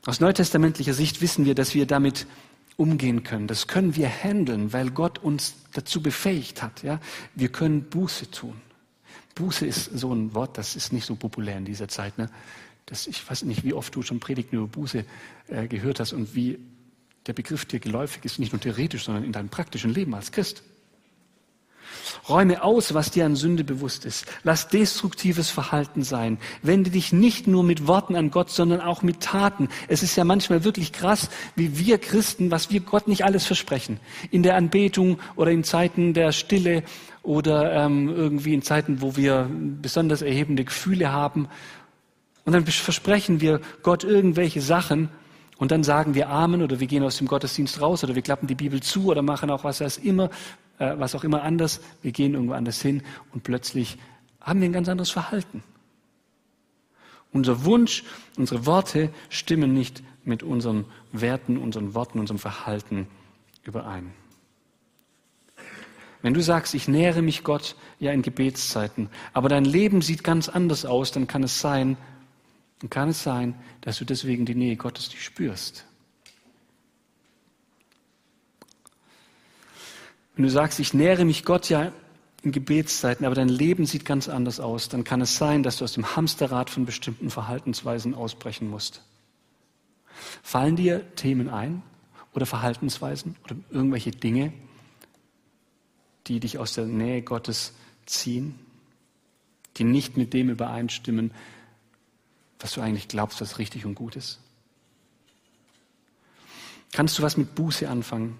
Aus 0.05 0.21
neutestamentlicher 0.21 0.93
Sicht 0.93 1.19
wissen 1.19 1.43
wir, 1.43 1.53
dass 1.53 1.73
wir 1.73 1.85
damit 1.85 2.27
umgehen 2.77 3.23
können. 3.23 3.47
Das 3.47 3.67
können 3.67 3.95
wir 3.95 4.07
handeln, 4.07 4.71
weil 4.71 4.91
Gott 4.91 5.19
uns 5.19 5.55
dazu 5.73 6.01
befähigt 6.01 6.61
hat. 6.63 6.83
Ja? 6.83 6.99
Wir 7.35 7.49
können 7.49 7.83
Buße 7.83 8.31
tun. 8.31 8.61
Buße 9.35 9.65
ist 9.65 9.85
so 9.97 10.13
ein 10.13 10.33
Wort, 10.33 10.57
das 10.57 10.75
ist 10.75 10.93
nicht 10.93 11.05
so 11.05 11.15
populär 11.15 11.57
in 11.57 11.65
dieser 11.65 11.87
Zeit. 11.87 12.17
Ne? 12.17 12.29
Das, 12.85 13.07
ich 13.07 13.29
weiß 13.29 13.43
nicht, 13.43 13.63
wie 13.63 13.73
oft 13.73 13.93
du 13.93 14.01
schon 14.01 14.19
Predigten 14.19 14.55
über 14.57 14.67
Buße 14.67 15.05
äh, 15.47 15.67
gehört 15.67 15.99
hast 15.99 16.13
und 16.13 16.33
wie 16.35 16.59
der 17.25 17.33
Begriff 17.33 17.65
dir 17.65 17.79
geläufig 17.79 18.23
ist, 18.25 18.39
nicht 18.39 18.53
nur 18.53 18.61
theoretisch, 18.61 19.03
sondern 19.03 19.23
in 19.23 19.31
deinem 19.31 19.49
praktischen 19.49 19.93
Leben 19.93 20.15
als 20.15 20.31
Christ. 20.31 20.63
Räume 22.29 22.63
aus, 22.63 22.93
was 22.93 23.11
dir 23.11 23.25
an 23.25 23.35
Sünde 23.35 23.63
bewusst 23.63 24.05
ist. 24.05 24.25
Lass 24.43 24.67
destruktives 24.67 25.49
Verhalten 25.49 26.03
sein. 26.03 26.37
Wende 26.61 26.89
dich 26.89 27.13
nicht 27.13 27.47
nur 27.47 27.63
mit 27.63 27.87
Worten 27.87 28.15
an 28.15 28.31
Gott, 28.31 28.49
sondern 28.49 28.81
auch 28.81 29.01
mit 29.01 29.21
Taten. 29.21 29.69
Es 29.87 30.03
ist 30.03 30.15
ja 30.15 30.23
manchmal 30.23 30.63
wirklich 30.63 30.91
krass, 30.91 31.29
wie 31.55 31.77
wir 31.77 31.97
Christen, 31.97 32.51
was 32.51 32.69
wir 32.69 32.81
Gott 32.81 33.07
nicht 33.07 33.23
alles 33.23 33.45
versprechen. 33.45 33.99
In 34.31 34.43
der 34.43 34.55
Anbetung 34.55 35.19
oder 35.35 35.51
in 35.51 35.63
Zeiten 35.63 36.13
der 36.13 36.31
Stille 36.31 36.83
oder 37.23 37.73
ähm, 37.73 38.09
irgendwie 38.09 38.53
in 38.53 38.61
Zeiten, 38.61 39.01
wo 39.01 39.15
wir 39.15 39.49
besonders 39.81 40.21
erhebende 40.21 40.63
Gefühle 40.63 41.11
haben. 41.11 41.47
Und 42.45 42.53
dann 42.53 42.65
versprechen 42.65 43.41
wir 43.41 43.59
Gott 43.83 44.03
irgendwelche 44.05 44.61
Sachen 44.61 45.09
und 45.57 45.71
dann 45.71 45.83
sagen 45.83 46.13
wir 46.13 46.29
Amen 46.29 46.61
oder 46.61 46.79
wir 46.79 46.87
gehen 46.87 47.03
aus 47.03 47.17
dem 47.17 47.27
Gottesdienst 47.27 47.81
raus 47.81 48.03
oder 48.03 48.15
wir 48.15 48.21
klappen 48.21 48.47
die 48.47 48.55
Bibel 48.55 48.81
zu 48.81 49.07
oder 49.07 49.21
machen 49.21 49.49
auch 49.49 49.63
was, 49.63 49.81
was 49.81 49.97
immer, 49.97 50.29
äh, 50.79 50.93
was 50.97 51.15
auch 51.15 51.23
immer 51.23 51.43
anders. 51.43 51.81
Wir 52.01 52.11
gehen 52.11 52.33
irgendwo 52.33 52.53
anders 52.53 52.81
hin 52.81 53.03
und 53.33 53.43
plötzlich 53.43 53.97
haben 54.41 54.61
wir 54.61 54.69
ein 54.69 54.73
ganz 54.73 54.89
anderes 54.89 55.09
Verhalten. 55.09 55.63
Unser 57.33 57.65
Wunsch, 57.65 58.03
unsere 58.37 58.65
Worte 58.65 59.09
stimmen 59.29 59.73
nicht 59.73 60.03
mit 60.23 60.43
unseren 60.43 60.85
Werten, 61.11 61.57
unseren 61.57 61.93
Worten, 61.93 62.19
unserem 62.19 62.39
Verhalten 62.39 63.07
überein. 63.63 64.13
Wenn 66.21 66.33
du 66.33 66.41
sagst, 66.41 66.73
ich 66.73 66.87
nähere 66.87 67.21
mich 67.21 67.43
Gott 67.43 67.75
ja 67.99 68.11
in 68.11 68.21
Gebetszeiten, 68.21 69.09
aber 69.33 69.49
dein 69.49 69.65
Leben 69.65 70.01
sieht 70.01 70.23
ganz 70.23 70.49
anders 70.49 70.85
aus, 70.85 71.11
dann 71.11 71.27
kann 71.27 71.43
es 71.43 71.61
sein, 71.61 71.97
dann 72.79 72.89
kann 72.89 73.09
es 73.09 73.23
sein, 73.23 73.55
dass 73.81 73.97
du 73.99 74.05
deswegen 74.05 74.45
die 74.45 74.55
Nähe 74.55 74.75
Gottes 74.75 75.09
nicht 75.09 75.23
spürst. 75.23 75.86
Wenn 80.37 80.43
du 80.43 80.51
sagst, 80.51 80.79
ich 80.79 80.93
nähere 80.93 81.25
mich 81.25 81.45
Gott 81.45 81.67
ja 81.67 81.91
in 82.43 82.51
Gebetszeiten, 82.51 83.25
aber 83.25 83.33
dein 83.33 83.49
Leben 83.49 83.87
sieht 83.87 84.05
ganz 84.05 84.29
anders 84.29 84.59
aus, 84.59 84.87
dann 84.87 85.03
kann 85.03 85.19
es 85.19 85.35
sein, 85.35 85.63
dass 85.63 85.77
du 85.77 85.83
aus 85.83 85.93
dem 85.93 86.15
Hamsterrad 86.15 86.69
von 86.69 86.85
bestimmten 86.85 87.31
Verhaltensweisen 87.31 88.13
ausbrechen 88.13 88.69
musst. 88.69 89.01
Fallen 90.43 90.75
dir 90.75 91.03
Themen 91.15 91.49
ein 91.49 91.81
oder 92.35 92.45
Verhaltensweisen 92.45 93.35
oder 93.43 93.55
irgendwelche 93.71 94.11
Dinge, 94.11 94.53
die 96.27 96.39
dich 96.39 96.59
aus 96.59 96.73
der 96.73 96.85
Nähe 96.85 97.23
Gottes 97.23 97.73
ziehen, 98.05 98.59
die 99.77 99.85
nicht 99.85 100.17
mit 100.17 100.33
dem 100.33 100.51
übereinstimmen, 100.51 101.31
was 102.59 102.73
du 102.73 102.81
eigentlich 102.81 103.07
glaubst, 103.07 103.41
was 103.41 103.57
richtig 103.57 103.87
und 103.87 103.95
gut 103.95 104.15
ist? 104.15 104.39
Kannst 106.91 107.17
du 107.17 107.23
was 107.23 107.37
mit 107.37 107.55
Buße 107.55 107.89
anfangen? 107.89 108.37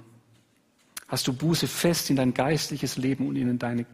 Hast 1.08 1.28
du 1.28 1.34
Buße 1.34 1.68
fest 1.68 2.10
in 2.10 2.18
dein 2.18 2.34
geistliches 2.34 2.98
Leben 2.98 3.28
und 3.28 3.36
in 3.38 3.58
deine, 3.58 3.86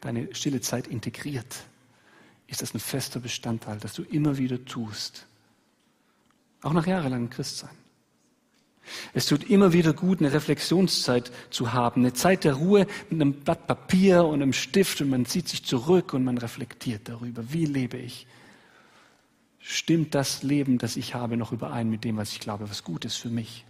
deine 0.00 0.32
stille 0.34 0.60
Zeit 0.60 0.86
integriert? 0.86 1.64
Ist 2.46 2.62
das 2.62 2.74
ein 2.74 2.80
fester 2.80 3.18
Bestandteil, 3.18 3.78
das 3.78 3.94
du 3.94 4.02
immer 4.02 4.38
wieder 4.38 4.64
tust? 4.64 5.26
Auch 6.60 6.72
nach 6.72 6.86
jahrelangem 6.86 7.30
Christsein. 7.30 7.70
Es 9.14 9.26
tut 9.26 9.48
immer 9.48 9.72
wieder 9.72 9.92
gut, 9.92 10.20
eine 10.20 10.32
Reflexionszeit 10.32 11.30
zu 11.50 11.72
haben, 11.72 12.02
eine 12.02 12.12
Zeit 12.12 12.44
der 12.44 12.54
Ruhe 12.54 12.86
mit 13.10 13.20
einem 13.20 13.32
Blatt 13.32 13.66
Papier 13.66 14.24
und 14.24 14.42
einem 14.42 14.52
Stift 14.52 15.00
und 15.00 15.10
man 15.10 15.24
zieht 15.24 15.48
sich 15.48 15.64
zurück 15.64 16.14
und 16.14 16.24
man 16.24 16.38
reflektiert 16.38 17.08
darüber. 17.08 17.52
Wie 17.52 17.66
lebe 17.66 17.96
ich? 17.96 18.26
Stimmt 19.60 20.14
das 20.14 20.42
Leben, 20.42 20.78
das 20.78 20.96
ich 20.96 21.14
habe, 21.14 21.36
noch 21.36 21.52
überein 21.52 21.88
mit 21.88 22.04
dem, 22.04 22.16
was 22.16 22.32
ich 22.32 22.40
glaube, 22.40 22.68
was 22.68 22.82
gut 22.82 23.04
ist 23.04 23.16
für 23.16 23.30
mich? 23.30 23.64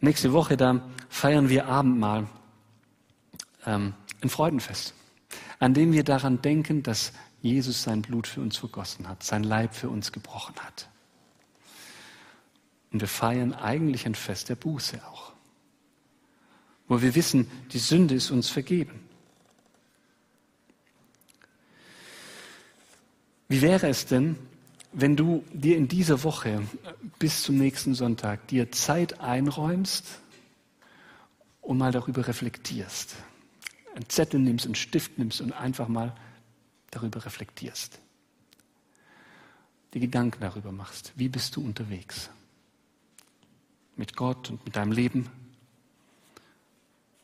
Nächste 0.00 0.32
Woche, 0.32 0.56
da 0.56 0.80
feiern 1.10 1.50
wir 1.50 1.66
Abendmahl, 1.66 2.26
ähm, 3.66 3.94
ein 4.22 4.30
Freudenfest, 4.30 4.94
an 5.58 5.74
dem 5.74 5.92
wir 5.92 6.04
daran 6.04 6.40
denken, 6.40 6.82
dass 6.82 7.12
Jesus 7.42 7.82
sein 7.82 8.00
Blut 8.02 8.26
für 8.26 8.40
uns 8.40 8.56
vergossen 8.56 9.08
hat, 9.08 9.22
sein 9.22 9.44
Leib 9.44 9.74
für 9.74 9.90
uns 9.90 10.12
gebrochen 10.12 10.56
hat. 10.56 10.88
Und 12.92 13.00
wir 13.00 13.08
feiern 13.08 13.52
eigentlich 13.52 14.06
ein 14.06 14.14
Fest 14.14 14.48
der 14.48 14.56
Buße 14.56 15.00
auch, 15.06 15.32
wo 16.88 17.02
wir 17.02 17.14
wissen, 17.14 17.50
die 17.72 17.78
Sünde 17.78 18.14
ist 18.14 18.30
uns 18.30 18.48
vergeben. 18.48 19.06
Wie 23.48 23.62
wäre 23.62 23.88
es 23.88 24.06
denn, 24.06 24.36
wenn 24.92 25.16
du 25.16 25.44
dir 25.52 25.76
in 25.76 25.88
dieser 25.88 26.22
Woche 26.24 26.62
bis 27.18 27.42
zum 27.42 27.56
nächsten 27.58 27.94
Sonntag 27.94 28.48
dir 28.48 28.72
Zeit 28.72 29.20
einräumst 29.20 30.20
und 31.60 31.78
mal 31.78 31.92
darüber 31.92 32.26
reflektierst? 32.26 33.14
Einen 33.94 34.08
Zettel 34.08 34.40
nimmst, 34.40 34.66
einen 34.66 34.74
Stift 34.74 35.18
nimmst 35.18 35.40
und 35.40 35.52
einfach 35.52 35.88
mal 35.88 36.14
darüber 36.90 37.24
reflektierst. 37.24 38.00
Die 39.94 40.00
Gedanken 40.00 40.40
darüber 40.40 40.72
machst. 40.72 41.12
Wie 41.16 41.28
bist 41.28 41.56
du 41.56 41.64
unterwegs? 41.64 42.30
Mit 43.96 44.16
Gott 44.16 44.50
und 44.50 44.64
mit 44.64 44.76
deinem 44.76 44.92
Leben? 44.92 45.28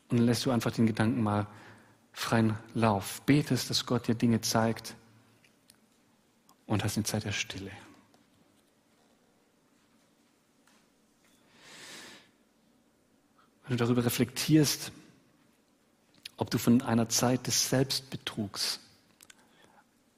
Und 0.09 0.17
dann 0.17 0.25
lässt 0.25 0.45
du 0.45 0.51
einfach 0.51 0.71
den 0.71 0.87
Gedanken 0.87 1.21
mal 1.21 1.47
freien 2.13 2.57
Lauf. 2.73 3.21
Betest, 3.25 3.69
dass 3.69 3.85
Gott 3.85 4.07
dir 4.07 4.15
Dinge 4.15 4.41
zeigt, 4.41 4.95
und 6.67 6.83
hast 6.83 6.97
eine 6.97 7.05
Zeit 7.05 7.23
der 7.23 7.31
Stille. 7.31 7.71
Wenn 13.63 13.77
du 13.77 13.83
darüber 13.83 14.05
reflektierst, 14.05 14.91
ob 16.37 16.51
du 16.51 16.57
von 16.57 16.81
einer 16.81 17.09
Zeit 17.09 17.47
des 17.47 17.69
Selbstbetrugs 17.69 18.79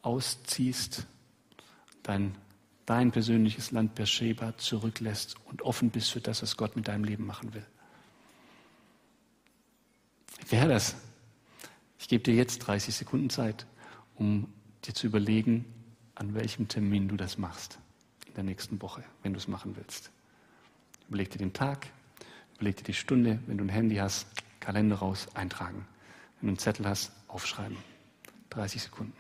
ausziehst, 0.01 1.07
dein, 2.03 2.35
dein 2.85 3.11
persönliches 3.11 3.71
Land 3.71 3.95
Beersheba 3.95 4.57
zurücklässt 4.57 5.35
und 5.45 5.61
offen 5.61 5.89
bist 5.89 6.11
für 6.11 6.21
das, 6.21 6.41
was 6.41 6.57
Gott 6.57 6.75
mit 6.75 6.87
deinem 6.87 7.03
Leben 7.03 7.25
machen 7.25 7.53
will. 7.53 7.65
Wäre 10.49 10.67
das? 10.67 10.95
Ich 11.99 12.07
gebe 12.07 12.23
dir 12.23 12.33
jetzt 12.33 12.59
30 12.59 12.93
Sekunden 12.93 13.29
Zeit, 13.29 13.65
um 14.15 14.51
dir 14.85 14.93
zu 14.93 15.07
überlegen, 15.07 15.65
an 16.19 16.35
welchem 16.35 16.67
Termin 16.67 17.07
du 17.07 17.15
das 17.15 17.37
machst 17.37 17.79
in 18.27 18.33
der 18.35 18.43
nächsten 18.43 18.81
Woche, 18.81 19.03
wenn 19.23 19.33
du 19.33 19.39
es 19.39 19.47
machen 19.47 19.75
willst. 19.77 20.11
Überleg 21.07 21.31
dir 21.31 21.39
den 21.39 21.53
Tag, 21.53 21.87
überleg 22.55 22.75
dir 22.75 22.83
die 22.83 22.93
Stunde, 22.93 23.39
wenn 23.47 23.57
du 23.57 23.63
ein 23.63 23.69
Handy 23.69 23.95
hast, 23.95 24.27
Kalender 24.59 24.97
raus, 24.97 25.27
eintragen. 25.33 25.87
Wenn 26.39 26.47
du 26.47 26.51
einen 26.51 26.57
Zettel 26.59 26.87
hast, 26.87 27.13
aufschreiben. 27.29 27.77
30 28.49 28.83
Sekunden. 28.83 29.13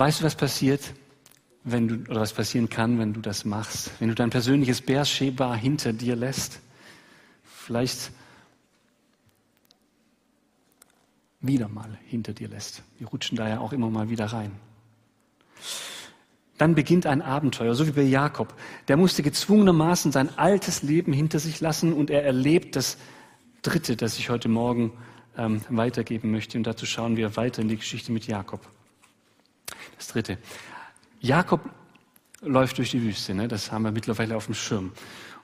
Weißt 0.00 0.20
du, 0.20 0.24
was 0.24 0.34
passiert, 0.34 0.94
wenn 1.62 1.86
du, 1.86 2.10
oder 2.10 2.22
was 2.22 2.32
passieren 2.32 2.70
kann, 2.70 2.98
wenn 2.98 3.12
du 3.12 3.20
das 3.20 3.44
machst? 3.44 3.90
Wenn 3.98 4.08
du 4.08 4.14
dein 4.14 4.30
persönliches 4.30 4.80
Beersheba 4.80 5.54
hinter 5.54 5.92
dir 5.92 6.16
lässt? 6.16 6.60
Vielleicht 7.44 8.10
wieder 11.42 11.68
mal 11.68 11.98
hinter 12.06 12.32
dir 12.32 12.48
lässt. 12.48 12.82
Wir 12.96 13.08
rutschen 13.08 13.36
da 13.36 13.46
ja 13.46 13.60
auch 13.60 13.74
immer 13.74 13.90
mal 13.90 14.08
wieder 14.08 14.24
rein. 14.24 14.52
Dann 16.56 16.74
beginnt 16.74 17.04
ein 17.04 17.20
Abenteuer, 17.20 17.74
so 17.74 17.86
wie 17.86 17.92
bei 17.92 18.00
Jakob. 18.00 18.54
Der 18.88 18.96
musste 18.96 19.22
gezwungenermaßen 19.22 20.12
sein 20.12 20.30
altes 20.38 20.82
Leben 20.82 21.12
hinter 21.12 21.40
sich 21.40 21.60
lassen 21.60 21.92
und 21.92 22.08
er 22.08 22.24
erlebt 22.24 22.74
das 22.74 22.96
Dritte, 23.60 23.96
das 23.96 24.16
ich 24.16 24.30
heute 24.30 24.48
Morgen 24.48 24.94
ähm, 25.36 25.60
weitergeben 25.68 26.30
möchte. 26.30 26.56
Und 26.56 26.66
dazu 26.66 26.86
schauen 26.86 27.18
wir 27.18 27.36
weiter 27.36 27.60
in 27.60 27.68
die 27.68 27.76
Geschichte 27.76 28.12
mit 28.12 28.26
Jakob. 28.26 28.66
Das 29.96 30.08
dritte. 30.08 30.38
Jakob 31.20 31.60
läuft 32.42 32.78
durch 32.78 32.90
die 32.90 33.02
Wüste, 33.02 33.34
ne? 33.34 33.48
das 33.48 33.70
haben 33.70 33.82
wir 33.82 33.92
mittlerweile 33.92 34.36
auf 34.36 34.46
dem 34.46 34.54
Schirm. 34.54 34.92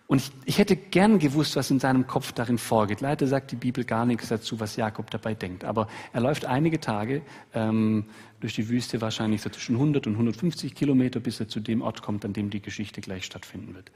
Und 0.07 0.18
ich, 0.18 0.31
ich, 0.44 0.59
hätte 0.59 0.77
gern 0.77 1.18
gewusst, 1.18 1.57
was 1.57 1.70
in 1.70 1.81
seinem 1.81 2.07
Kopf 2.07 2.31
darin 2.31 2.59
vorgeht. 2.59 3.01
Leider 3.01 3.27
sagt 3.27 3.51
die 3.51 3.57
Bibel 3.57 3.85
gar 3.85 4.07
nichts 4.07 4.29
dazu, 4.29 4.61
was 4.61 4.77
Jakob 4.77 5.11
dabei 5.11 5.35
denkt. 5.35 5.64
Aber 5.64 5.88
er 6.12 6.20
läuft 6.20 6.44
einige 6.44 6.79
Tage 6.79 7.22
ähm, 7.55 8.05
durch 8.40 8.55
die 8.55 8.68
Wüste, 8.68 9.01
wahrscheinlich 9.01 9.42
so 9.42 9.51
zwischen 9.51 9.75
100 9.75 10.07
und 10.07 10.12
150 10.12 10.77
Kilometer, 10.77 11.18
bis 11.18 11.40
er 11.40 11.49
zu 11.49 11.59
dem 11.59 11.83
Ort 11.83 12.03
kommt, 12.03 12.25
an 12.25 12.33
dem 12.33 12.51
die 12.51 12.62
Geschichte 12.62 13.01
gleich 13.01 13.25
stattfinden 13.25 13.75
wird. 13.75 13.90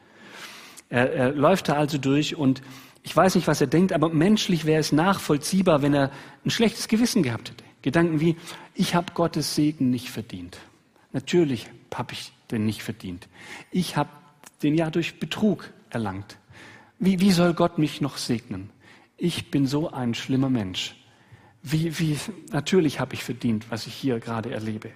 Er, 0.89 1.13
er 1.13 1.33
läuft 1.33 1.69
da 1.69 1.75
also 1.75 1.97
durch 1.97 2.35
und 2.35 2.61
ich 3.05 3.17
weiß 3.17 3.37
nicht, 3.37 3.47
was 3.47 3.61
er 3.61 3.69
denkt, 3.69 3.93
aber 3.93 4.09
menschlich 4.09 4.65
wäre 4.65 4.81
es 4.81 4.91
nachvollziehbar, 4.91 5.81
wenn 5.81 5.95
er 5.95 6.11
ein 6.45 6.51
schlechtes 6.51 6.89
Gewissen 6.89 7.23
gehabt 7.23 7.51
hätte. 7.51 7.65
Gedanken 7.83 8.21
wie, 8.21 8.37
ich 8.75 8.95
habe 8.95 9.13
Gottes 9.15 9.55
Segen 9.55 9.91
nicht 9.91 10.11
verdient. 10.11 10.59
Natürlich 11.13 11.67
habe 11.95 12.13
ich 12.13 12.33
den 12.51 12.67
nicht 12.67 12.83
verdient. 12.83 13.29
Ich 13.71 13.97
habe 13.97 14.11
den 14.63 14.75
ja 14.75 14.91
durch 14.91 15.19
Betrug 15.19 15.71
erlangt. 15.89 16.37
Wie, 16.99 17.21
wie 17.21 17.33
soll 17.33 17.55
Gott 17.55 17.79
mich 17.79 18.01
noch 18.01 18.17
segnen? 18.17 18.71
Ich 19.17 19.51
bin 19.51 19.67
so 19.67 19.91
ein 19.91 20.15
schlimmer 20.15 20.51
Mensch. 20.51 20.97
Wie, 21.63 21.99
wie, 21.99 22.19
natürlich 22.53 23.01
habe 23.01 23.15
ich 23.15 23.25
verdient, 23.25 23.71
was 23.71 23.87
ich 23.87 23.95
hier 23.95 24.19
gerade 24.21 24.51
erlebe. 24.51 24.91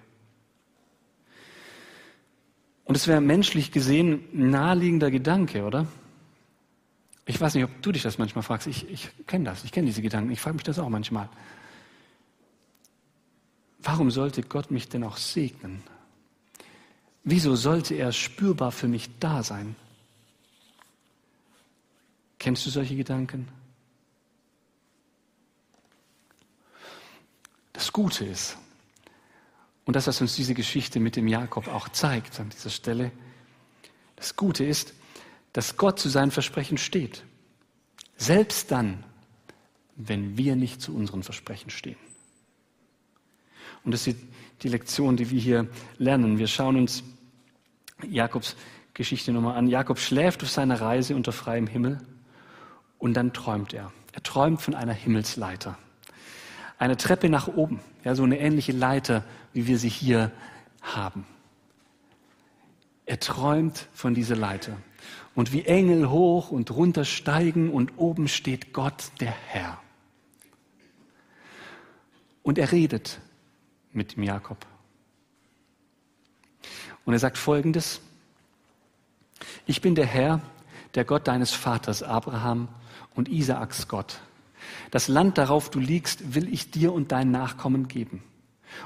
Und 2.85 2.97
es 2.97 3.07
wäre 3.07 3.20
menschlich 3.20 3.73
gesehen 3.73 4.25
ein 4.33 4.51
naheliegender 4.51 5.11
Gedanke, 5.11 5.64
oder? 5.64 5.87
Ich 7.27 7.40
weiß 7.40 7.55
nicht, 7.55 7.64
ob 7.64 7.83
du 7.83 7.92
dich 7.92 8.03
das 8.03 8.18
manchmal 8.18 8.42
fragst. 8.42 8.66
Ich, 8.66 8.88
ich 8.90 9.09
kenne 9.27 9.44
das, 9.44 9.64
ich 9.64 9.73
kenne 9.73 9.87
diese 9.87 10.03
Gedanken. 10.03 10.31
Ich 10.31 10.40
frage 10.40 10.55
mich 10.55 10.64
das 10.64 10.79
auch 10.79 10.90
manchmal. 10.90 11.31
Warum 13.85 14.11
sollte 14.11 14.42
Gott 14.42 14.70
mich 14.70 14.88
denn 14.88 15.05
auch 15.05 15.18
segnen? 15.18 15.83
Wieso 17.23 17.55
sollte 17.55 17.94
er 17.94 18.12
spürbar 18.12 18.73
für 18.73 18.88
mich 18.88 19.11
da 19.20 19.42
sein? 19.42 19.77
Kennst 22.38 22.64
du 22.64 22.70
solche 22.70 22.97
Gedanken? 22.97 23.49
Das 27.75 27.92
Gute 27.92 28.25
ist, 28.25 28.57
und 29.85 29.97
das, 29.97 30.07
was 30.07 30.20
uns 30.20 30.35
diese 30.35 30.55
Geschichte 30.55 30.99
mit 30.99 31.16
dem 31.16 31.29
Jakob 31.29 31.68
auch 31.68 31.90
zeigt 31.90 32.40
an 32.40 32.49
dieser 32.49 32.70
Stelle, 32.70 33.12
das 34.16 34.35
Gute 34.35 34.64
ist, 34.64 34.94
dass 35.53 35.77
Gott 35.77 35.99
zu 35.99 36.09
seinen 36.09 36.31
Versprechen 36.31 36.79
steht. 36.79 37.25
Selbst 38.16 38.70
dann, 38.70 39.05
wenn 39.97 40.38
wir 40.38 40.57
nicht 40.57 40.81
zu 40.81 40.94
unseren 40.94 41.23
Versprechen 41.23 41.68
stehen. 41.68 41.99
Und 43.85 43.92
das 43.92 44.07
ist 44.07 44.18
die 44.62 44.68
Lektion, 44.68 45.16
die 45.16 45.31
wir 45.31 45.40
hier 45.40 45.68
lernen. 45.99 46.38
Wir 46.38 46.47
schauen 46.47 46.77
uns 46.77 47.03
Jakobs 48.09 48.57
Geschichte 48.94 49.33
nochmal 49.33 49.57
an. 49.57 49.66
Jakob 49.66 49.99
schläft 49.99 50.42
auf 50.42 50.51
seiner 50.51 50.81
Reise 50.81 51.16
unter 51.16 51.33
freiem 51.33 51.66
Himmel 51.66 51.99
und 52.99 53.14
dann 53.14 53.33
träumt 53.33 53.75
er. 53.75 53.92
Er 54.12 54.23
träumt 54.23 54.62
von 54.62 54.75
einer 54.75 54.92
Himmelsleiter. 54.92 55.77
Eine 56.79 56.97
Treppe 56.97 57.29
nach 57.29 57.49
oben, 57.49 57.81
ja, 58.05 58.14
so 58.14 58.23
eine 58.23 58.38
ähnliche 58.38 58.73
Leiter, 58.73 59.25
wie 59.53 59.66
wir 59.66 59.79
sie 59.79 59.88
hier 59.88 60.31
haben. 60.81 61.27
Er 63.07 63.20
träumt 63.20 63.88
von 63.92 64.14
dieser 64.14 64.37
Leiter. 64.37 64.77
Und 65.35 65.53
wie 65.53 65.64
Engel 65.64 66.09
hoch 66.09 66.51
und 66.51 66.70
runter 66.70 67.05
steigen 67.05 67.70
und 67.70 67.99
oben 67.99 68.29
steht 68.29 68.73
Gott, 68.73 69.11
der 69.20 69.33
Herr. 69.33 69.81
Und 72.42 72.59
er 72.59 72.70
redet 72.70 73.20
mit 73.94 74.16
dem 74.16 74.22
Jakob. 74.22 74.59
Und 77.04 77.12
er 77.12 77.18
sagt 77.18 77.38
folgendes. 77.38 78.00
Ich 79.66 79.80
bin 79.80 79.94
der 79.94 80.07
Herr, 80.07 80.40
der 80.94 81.04
Gott 81.04 81.28
deines 81.28 81.52
Vaters 81.52 82.02
Abraham 82.02 82.68
und 83.14 83.28
Isaaks 83.28 83.88
Gott. 83.88 84.20
Das 84.90 85.09
Land, 85.09 85.38
darauf 85.38 85.70
du 85.70 85.78
liegst, 85.78 86.35
will 86.35 86.52
ich 86.52 86.70
dir 86.70 86.92
und 86.92 87.12
deinen 87.12 87.30
Nachkommen 87.30 87.88
geben. 87.88 88.22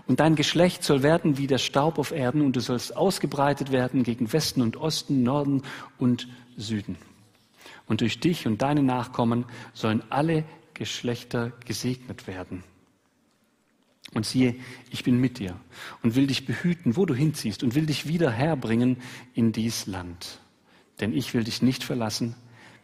Und 0.06 0.20
dein 0.20 0.34
Geschlecht 0.34 0.84
soll 0.84 1.02
werden 1.02 1.38
wie 1.38 1.46
der 1.46 1.58
Staub 1.58 1.98
auf 1.98 2.12
Erden 2.12 2.42
und 2.42 2.56
du 2.56 2.60
sollst 2.60 2.96
ausgebreitet 2.96 3.72
werden 3.72 4.02
gegen 4.02 4.32
Westen 4.32 4.60
und 4.60 4.76
Osten, 4.76 5.22
Norden 5.22 5.62
und 5.98 6.28
Süden. 6.56 6.96
Und 7.86 8.02
durch 8.02 8.20
dich 8.20 8.46
und 8.46 8.60
deine 8.60 8.82
Nachkommen 8.82 9.46
sollen 9.72 10.02
alle 10.10 10.44
Geschlechter 10.74 11.52
gesegnet 11.64 12.26
werden. 12.26 12.64
Und 14.14 14.24
siehe, 14.24 14.54
ich 14.90 15.04
bin 15.04 15.20
mit 15.20 15.38
dir 15.38 15.54
und 16.02 16.14
will 16.14 16.26
dich 16.26 16.46
behüten, 16.46 16.96
wo 16.96 17.04
du 17.04 17.14
hinziehst 17.14 17.62
und 17.62 17.74
will 17.74 17.86
dich 17.86 18.08
wieder 18.08 18.30
herbringen 18.30 18.96
in 19.34 19.52
dies 19.52 19.86
Land. 19.86 20.40
Denn 21.00 21.14
ich 21.14 21.34
will 21.34 21.44
dich 21.44 21.60
nicht 21.60 21.84
verlassen, 21.84 22.34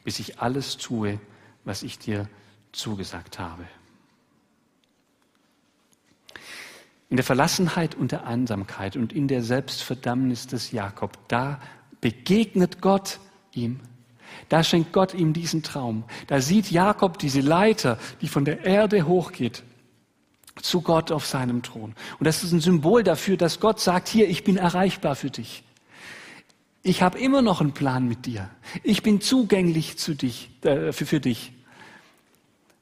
bis 0.05 0.19
ich 0.19 0.41
alles 0.41 0.77
tue, 0.77 1.19
was 1.65 1.83
ich 1.83 1.99
dir 1.99 2.29
zugesagt 2.73 3.39
habe. 3.39 3.65
In 7.09 7.17
der 7.17 7.25
Verlassenheit 7.25 7.95
und 7.95 8.13
der 8.13 8.27
Einsamkeit 8.27 8.97
und 8.97 9.13
in 9.13 9.29
der 9.29 9.43
Selbstverdammnis 9.43 10.47
des 10.47 10.73
Jakob, 10.73 11.17
da 11.29 11.61
begegnet 12.01 12.81
Gott 12.83 13.19
ihm. 13.53 13.81
Da 14.49 14.63
schenkt 14.63 14.93
Gott 14.93 15.15
ihm 15.15 15.33
diesen 15.33 15.63
Traum. 15.63 16.05
Da 16.27 16.41
sieht 16.41 16.71
Jakob 16.71 17.19
diese 17.19 17.41
Leiter, 17.41 17.99
die 18.21 18.29
von 18.29 18.45
der 18.45 18.65
Erde 18.65 19.07
hochgeht 19.07 19.63
zu 20.61 20.81
Gott 20.81 21.11
auf 21.11 21.27
seinem 21.27 21.63
Thron. 21.63 21.95
Und 22.19 22.27
das 22.27 22.45
ist 22.45 22.53
ein 22.53 22.61
Symbol 22.61 23.03
dafür, 23.03 23.37
dass 23.37 23.61
Gott 23.61 23.81
sagt, 23.81 24.09
hier, 24.09 24.29
ich 24.29 24.45
bin 24.45 24.57
erreichbar 24.57 25.17
für 25.17 25.31
dich. 25.31 25.65
Ich 26.83 27.03
habe 27.03 27.19
immer 27.19 27.43
noch 27.43 27.61
einen 27.61 27.73
Plan 27.73 28.07
mit 28.07 28.27
dir. 28.27 28.51
Ich 28.83 29.03
bin 29.03 29.21
zugänglich 29.21 29.99
zu 29.99 30.15
dich, 30.15 30.51
äh, 30.63 30.93
für, 30.93 31.07
für 31.07 31.21
dich. 31.21 31.53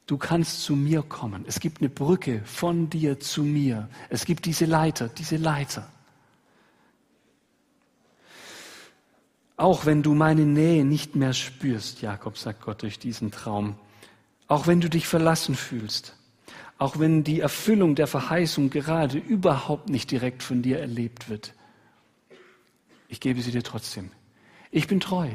Du 0.06 0.18
kannst 0.18 0.62
zu 0.62 0.74
mir 0.74 1.02
kommen. 1.02 1.44
Es 1.46 1.60
gibt 1.60 1.80
eine 1.80 1.88
Brücke 1.88 2.42
von 2.44 2.90
dir 2.90 3.20
zu 3.20 3.44
mir. 3.44 3.88
Es 4.10 4.24
gibt 4.24 4.44
diese 4.44 4.66
Leiter, 4.66 5.08
diese 5.08 5.36
Leiter. 5.36 5.88
Auch 9.56 9.86
wenn 9.86 10.02
du 10.02 10.14
meine 10.14 10.44
Nähe 10.44 10.84
nicht 10.84 11.14
mehr 11.14 11.32
spürst, 11.32 12.02
Jakob 12.02 12.36
sagt 12.36 12.62
Gott 12.62 12.82
durch 12.82 12.98
diesen 12.98 13.30
Traum, 13.30 13.76
auch 14.48 14.66
wenn 14.66 14.80
du 14.80 14.90
dich 14.90 15.06
verlassen 15.06 15.54
fühlst, 15.54 16.16
auch 16.82 16.98
wenn 16.98 17.22
die 17.22 17.38
Erfüllung 17.38 17.94
der 17.94 18.08
Verheißung 18.08 18.68
gerade 18.68 19.16
überhaupt 19.16 19.88
nicht 19.88 20.10
direkt 20.10 20.42
von 20.42 20.62
dir 20.62 20.80
erlebt 20.80 21.28
wird, 21.28 21.54
ich 23.08 23.20
gebe 23.20 23.40
sie 23.40 23.52
dir 23.52 23.62
trotzdem. 23.62 24.10
Ich 24.72 24.88
bin 24.88 24.98
treu. 24.98 25.28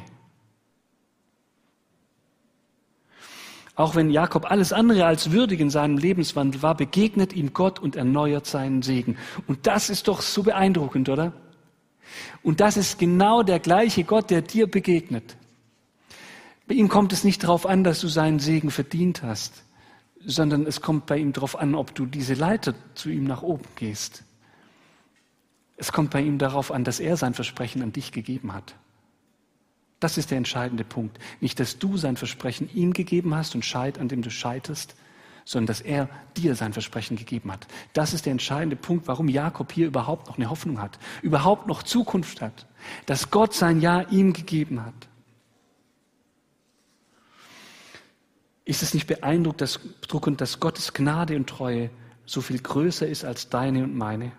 Auch 3.76 3.96
wenn 3.96 4.10
Jakob 4.10 4.52
alles 4.52 4.74
andere 4.74 5.06
als 5.06 5.32
würdig 5.32 5.62
in 5.62 5.70
seinem 5.70 5.98
Lebenswandel 5.98 6.64
war, 6.64 6.76
begegnet 6.76 7.32
ihm 7.32 7.54
Gott 7.54 7.80
und 7.80 7.96
erneuert 7.96 8.46
seinen 8.46 8.82
Segen. 8.82 9.16
Und 9.46 9.68
das 9.68 9.90
ist 9.90 10.10
doch 10.10 10.22
so 10.22 10.44
beeindruckend, 10.44 11.08
oder? 11.08 11.32
Und 12.44 12.60
das 12.60 12.76
ist 12.76 13.00
genau 13.00 13.42
der 13.44 13.60
gleiche 13.60 14.04
Gott, 14.04 14.32
der 14.32 14.42
dir 14.42 14.70
begegnet. 14.70 15.38
Bei 16.68 16.74
ihm 16.74 16.90
kommt 16.90 17.14
es 17.14 17.24
nicht 17.24 17.44
darauf 17.44 17.66
an, 17.66 17.86
dass 17.86 18.02
du 18.02 18.10
seinen 18.10 18.40
Segen 18.40 18.70
verdient 18.70 19.24
hast, 19.24 19.64
sondern 20.26 20.66
es 20.66 20.82
kommt 20.82 21.06
bei 21.06 21.18
ihm 21.18 21.34
darauf 21.34 21.58
an, 21.58 21.76
ob 21.76 21.94
du 21.96 22.06
diese 22.06 22.34
Leiter 22.34 22.74
zu 22.96 23.10
ihm 23.10 23.24
nach 23.24 23.42
oben 23.42 23.66
gehst. 23.76 24.24
Es 25.78 25.92
kommt 25.92 26.12
bei 26.12 26.22
ihm 26.22 26.38
darauf 26.38 26.72
an, 26.72 26.84
dass 26.84 27.00
er 27.00 27.18
sein 27.18 27.34
Versprechen 27.34 27.82
an 27.84 27.94
dich 27.94 28.12
gegeben 28.12 28.54
hat. 28.54 28.76
Das 30.00 30.18
ist 30.18 30.32
der 30.32 30.38
entscheidende 30.38 30.84
Punkt. 30.84 31.20
Nicht, 31.40 31.60
dass 31.60 31.80
du 31.80 31.98
sein 31.98 32.18
Versprechen 32.18 32.70
ihm 32.74 32.94
gegeben 32.94 33.36
hast 33.36 33.56
und 33.56 33.66
scheit, 33.66 34.00
an 34.00 34.08
dem 34.08 34.22
du 34.22 34.30
scheiterst, 34.30 34.96
sondern 35.46 35.68
dass 35.68 35.82
er 35.82 36.10
dir 36.36 36.56
sein 36.56 36.74
Versprechen 36.74 37.16
gegeben 37.16 37.52
hat. 37.52 37.68
Das 37.94 38.14
ist 38.14 38.26
der 38.26 38.32
entscheidende 38.32 38.76
Punkt, 38.76 39.08
warum 39.08 39.30
Jakob 39.30 39.72
hier 39.72 39.88
überhaupt 39.88 40.28
noch 40.28 40.38
eine 40.38 40.50
Hoffnung 40.50 40.82
hat, 40.82 41.00
überhaupt 41.22 41.68
noch 41.68 41.84
Zukunft 41.84 42.42
hat, 42.42 42.68
dass 43.06 43.32
Gott 43.32 43.54
sein 43.54 43.80
Ja 43.80 44.02
ihm 44.02 44.34
gegeben 44.34 44.84
hat. 44.84 45.08
Ist 48.68 48.84
es 48.84 48.94
nicht 48.94 49.08
beeindruckend, 49.08 50.42
dass, 50.42 50.60
Gottes 50.60 50.92
Gnade 50.92 51.38
und 51.38 51.48
Treue 51.48 51.90
so 52.26 52.42
viel 52.42 52.60
größer 52.60 53.08
ist 53.08 53.24
als 53.24 53.48
deine 53.48 53.82
und 53.86 53.96
meine? 53.96 54.34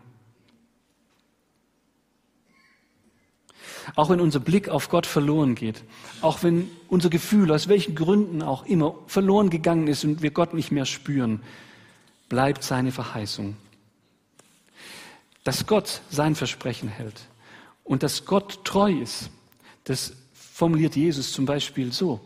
Auch 3.95 4.11
wenn 4.11 4.21
unser 4.21 4.41
Blick 4.41 4.69
auf 4.69 4.91
Gott 4.91 5.07
verloren 5.07 5.55
geht, 5.55 5.83
auch 6.21 6.43
wenn 6.43 6.71
unser 6.89 7.09
Gefühl 7.09 7.51
aus 7.51 7.69
welchen 7.69 7.95
Gründen 7.95 8.43
auch 8.43 8.67
immer 8.67 8.97
verloren 9.07 9.49
gegangen 9.49 9.89
ist 9.89 10.05
und 10.05 10.21
wir 10.21 10.31
Gott 10.31 10.53
nicht 10.53 10.71
mehr 10.71 10.85
spüren, 10.85 11.41
bleibt 12.29 12.63
seine 12.63 12.93
Verheißung. 12.93 13.57
Dass 15.43 15.67
Gott 15.67 16.03
sein 16.11 16.35
Versprechen 16.35 16.91
hält 16.91 17.19
und 17.83 18.03
dass 18.03 18.27
Gott 18.27 18.63
treu 18.67 18.93
ist, 18.93 19.31
das 19.85 20.13
formuliert 20.35 20.97
Jesus 20.97 21.33
zum 21.33 21.47
Beispiel 21.47 21.95
so. 21.95 22.21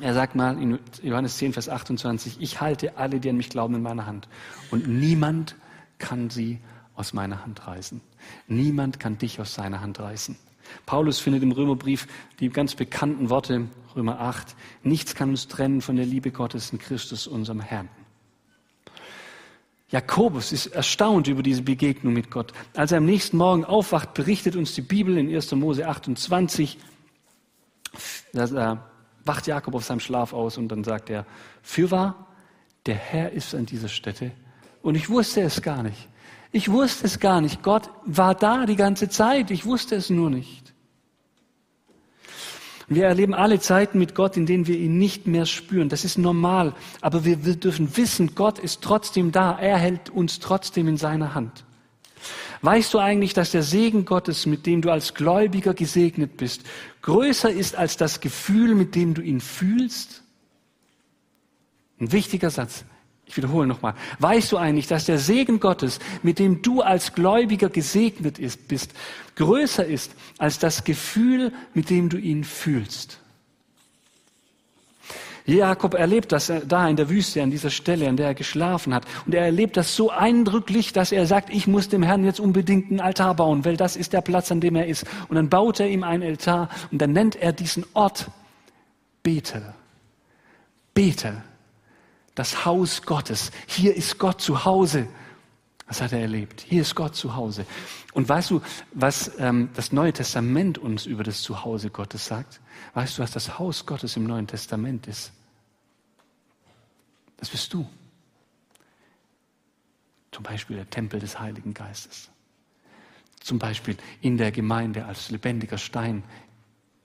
Er 0.00 0.14
sagt 0.14 0.34
mal 0.34 0.60
in 0.60 0.78
Johannes 1.02 1.36
10, 1.36 1.52
Vers 1.52 1.68
28, 1.68 2.38
ich 2.40 2.60
halte 2.60 2.96
alle, 2.96 3.20
die 3.20 3.28
an 3.28 3.36
mich 3.36 3.50
glauben, 3.50 3.74
in 3.74 3.82
meiner 3.82 4.06
Hand 4.06 4.28
und 4.70 4.88
niemand 4.88 5.56
kann 5.98 6.30
sie 6.30 6.58
aus 6.94 7.12
meiner 7.12 7.44
Hand 7.44 7.66
reißen. 7.66 8.00
Niemand 8.46 8.98
kann 8.98 9.18
dich 9.18 9.40
aus 9.40 9.54
seiner 9.54 9.82
Hand 9.82 10.00
reißen. 10.00 10.36
Paulus 10.86 11.18
findet 11.18 11.42
im 11.42 11.52
Römerbrief 11.52 12.06
die 12.38 12.48
ganz 12.48 12.74
bekannten 12.74 13.28
Worte, 13.28 13.66
Römer 13.94 14.20
8, 14.20 14.56
nichts 14.82 15.14
kann 15.14 15.30
uns 15.30 15.48
trennen 15.48 15.82
von 15.82 15.96
der 15.96 16.06
Liebe 16.06 16.30
Gottes 16.30 16.70
in 16.72 16.78
Christus, 16.78 17.26
unserem 17.26 17.60
Herrn. 17.60 17.88
Jakobus 19.90 20.52
ist 20.52 20.66
erstaunt 20.66 21.26
über 21.26 21.42
diese 21.42 21.62
Begegnung 21.62 22.14
mit 22.14 22.30
Gott. 22.30 22.52
Als 22.74 22.92
er 22.92 22.98
am 22.98 23.06
nächsten 23.06 23.36
Morgen 23.36 23.64
aufwacht, 23.64 24.14
berichtet 24.14 24.56
uns 24.56 24.74
die 24.74 24.82
Bibel 24.82 25.18
in 25.18 25.34
1. 25.34 25.52
Mose 25.52 25.86
28, 25.86 26.78
da 28.32 28.89
wacht 29.24 29.46
Jakob 29.46 29.74
auf 29.74 29.84
seinem 29.84 30.00
Schlaf 30.00 30.32
aus 30.32 30.58
und 30.58 30.68
dann 30.68 30.84
sagt 30.84 31.10
er, 31.10 31.26
fürwahr, 31.62 32.26
der 32.86 32.96
Herr 32.96 33.32
ist 33.32 33.54
an 33.54 33.66
dieser 33.66 33.88
Stätte 33.88 34.32
und 34.82 34.94
ich 34.94 35.08
wusste 35.08 35.42
es 35.42 35.62
gar 35.62 35.82
nicht. 35.82 36.08
Ich 36.52 36.70
wusste 36.70 37.06
es 37.06 37.20
gar 37.20 37.40
nicht. 37.40 37.62
Gott 37.62 37.90
war 38.04 38.34
da 38.34 38.66
die 38.66 38.76
ganze 38.76 39.08
Zeit. 39.08 39.50
Ich 39.50 39.66
wusste 39.66 39.94
es 39.94 40.10
nur 40.10 40.30
nicht. 40.30 40.74
Wir 42.88 43.06
erleben 43.06 43.34
alle 43.34 43.60
Zeiten 43.60 44.00
mit 44.00 44.16
Gott, 44.16 44.36
in 44.36 44.46
denen 44.46 44.66
wir 44.66 44.76
ihn 44.76 44.98
nicht 44.98 45.28
mehr 45.28 45.46
spüren. 45.46 45.88
Das 45.88 46.04
ist 46.04 46.18
normal. 46.18 46.74
Aber 47.00 47.24
wir, 47.24 47.44
wir 47.44 47.54
dürfen 47.54 47.96
wissen, 47.96 48.34
Gott 48.34 48.58
ist 48.58 48.82
trotzdem 48.82 49.30
da. 49.30 49.56
Er 49.56 49.78
hält 49.78 50.10
uns 50.10 50.40
trotzdem 50.40 50.88
in 50.88 50.96
seiner 50.96 51.34
Hand. 51.34 51.64
Weißt 52.62 52.92
du 52.92 52.98
eigentlich, 52.98 53.32
dass 53.32 53.52
der 53.52 53.62
Segen 53.62 54.04
Gottes, 54.04 54.44
mit 54.44 54.66
dem 54.66 54.82
du 54.82 54.90
als 54.90 55.14
Gläubiger 55.14 55.72
gesegnet 55.72 56.36
bist, 56.36 56.62
größer 57.02 57.50
ist 57.50 57.74
als 57.74 57.96
das 57.96 58.20
Gefühl, 58.20 58.74
mit 58.74 58.94
dem 58.94 59.14
du 59.14 59.22
ihn 59.22 59.40
fühlst? 59.40 60.22
Ein 61.98 62.12
wichtiger 62.12 62.50
Satz. 62.50 62.84
Ich 63.24 63.36
wiederhole 63.36 63.66
nochmal. 63.66 63.94
Weißt 64.18 64.50
du 64.50 64.56
eigentlich, 64.56 64.88
dass 64.88 65.04
der 65.06 65.18
Segen 65.18 65.60
Gottes, 65.60 66.00
mit 66.22 66.38
dem 66.38 66.62
du 66.62 66.82
als 66.82 67.14
Gläubiger 67.14 67.70
gesegnet 67.70 68.38
bist, 68.66 68.92
größer 69.36 69.86
ist 69.86 70.12
als 70.36 70.58
das 70.58 70.84
Gefühl, 70.84 71.52
mit 71.72 71.90
dem 71.90 72.08
du 72.08 72.18
ihn 72.18 72.44
fühlst? 72.44 73.20
Jakob 75.46 75.94
erlebt 75.94 76.32
das 76.32 76.52
da 76.66 76.88
in 76.88 76.96
der 76.96 77.08
Wüste, 77.08 77.42
an 77.42 77.50
dieser 77.50 77.70
Stelle, 77.70 78.08
an 78.08 78.16
der 78.16 78.28
er 78.28 78.34
geschlafen 78.34 78.94
hat. 78.94 79.04
Und 79.26 79.34
er 79.34 79.44
erlebt 79.44 79.76
das 79.76 79.96
so 79.96 80.10
eindrücklich, 80.10 80.92
dass 80.92 81.12
er 81.12 81.26
sagt, 81.26 81.50
ich 81.50 81.66
muss 81.66 81.88
dem 81.88 82.02
Herrn 82.02 82.24
jetzt 82.24 82.40
unbedingt 82.40 82.90
einen 82.90 83.00
Altar 83.00 83.34
bauen, 83.34 83.64
weil 83.64 83.76
das 83.76 83.96
ist 83.96 84.12
der 84.12 84.20
Platz, 84.20 84.52
an 84.52 84.60
dem 84.60 84.76
er 84.76 84.86
ist. 84.86 85.04
Und 85.28 85.36
dann 85.36 85.48
baut 85.48 85.80
er 85.80 85.88
ihm 85.88 86.04
einen 86.04 86.22
Altar 86.22 86.68
und 86.90 87.00
dann 87.00 87.12
nennt 87.12 87.36
er 87.36 87.52
diesen 87.52 87.84
Ort 87.94 88.30
Bethel. 89.22 89.62
Bethel 90.94 91.42
das 92.34 92.64
Haus 92.64 93.02
Gottes. 93.02 93.50
Hier 93.66 93.94
ist 93.94 94.18
Gott 94.18 94.40
zu 94.40 94.64
Hause. 94.64 95.06
Das 95.90 96.00
hat 96.00 96.12
er 96.12 96.20
erlebt. 96.20 96.60
Hier 96.60 96.82
ist 96.82 96.94
Gott 96.94 97.16
zu 97.16 97.34
Hause. 97.34 97.66
Und 98.12 98.28
weißt 98.28 98.52
du, 98.52 98.62
was 98.92 99.32
ähm, 99.40 99.70
das 99.74 99.90
Neue 99.90 100.12
Testament 100.12 100.78
uns 100.78 101.04
über 101.04 101.24
das 101.24 101.42
Zuhause 101.42 101.90
Gottes 101.90 102.26
sagt? 102.26 102.60
Weißt 102.94 103.18
du, 103.18 103.22
was 103.22 103.32
das 103.32 103.58
Haus 103.58 103.86
Gottes 103.86 104.16
im 104.16 104.22
Neuen 104.22 104.46
Testament 104.46 105.08
ist? 105.08 105.32
Das 107.38 107.48
bist 107.48 107.74
du. 107.74 107.90
Zum 110.30 110.44
Beispiel 110.44 110.76
der 110.76 110.88
Tempel 110.88 111.18
des 111.18 111.40
Heiligen 111.40 111.74
Geistes. 111.74 112.30
Zum 113.40 113.58
Beispiel 113.58 113.96
in 114.20 114.36
der 114.36 114.52
Gemeinde 114.52 115.06
als 115.06 115.32
lebendiger 115.32 115.76
Stein 115.76 116.22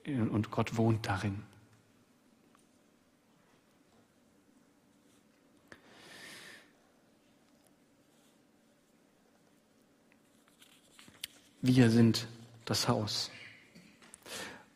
und 0.05 0.51
Gott 0.51 0.77
wohnt 0.77 1.07
darin. 1.07 1.41
Wir 11.67 11.89
sind 11.89 12.27
das 12.65 12.87
Haus. 12.87 13.31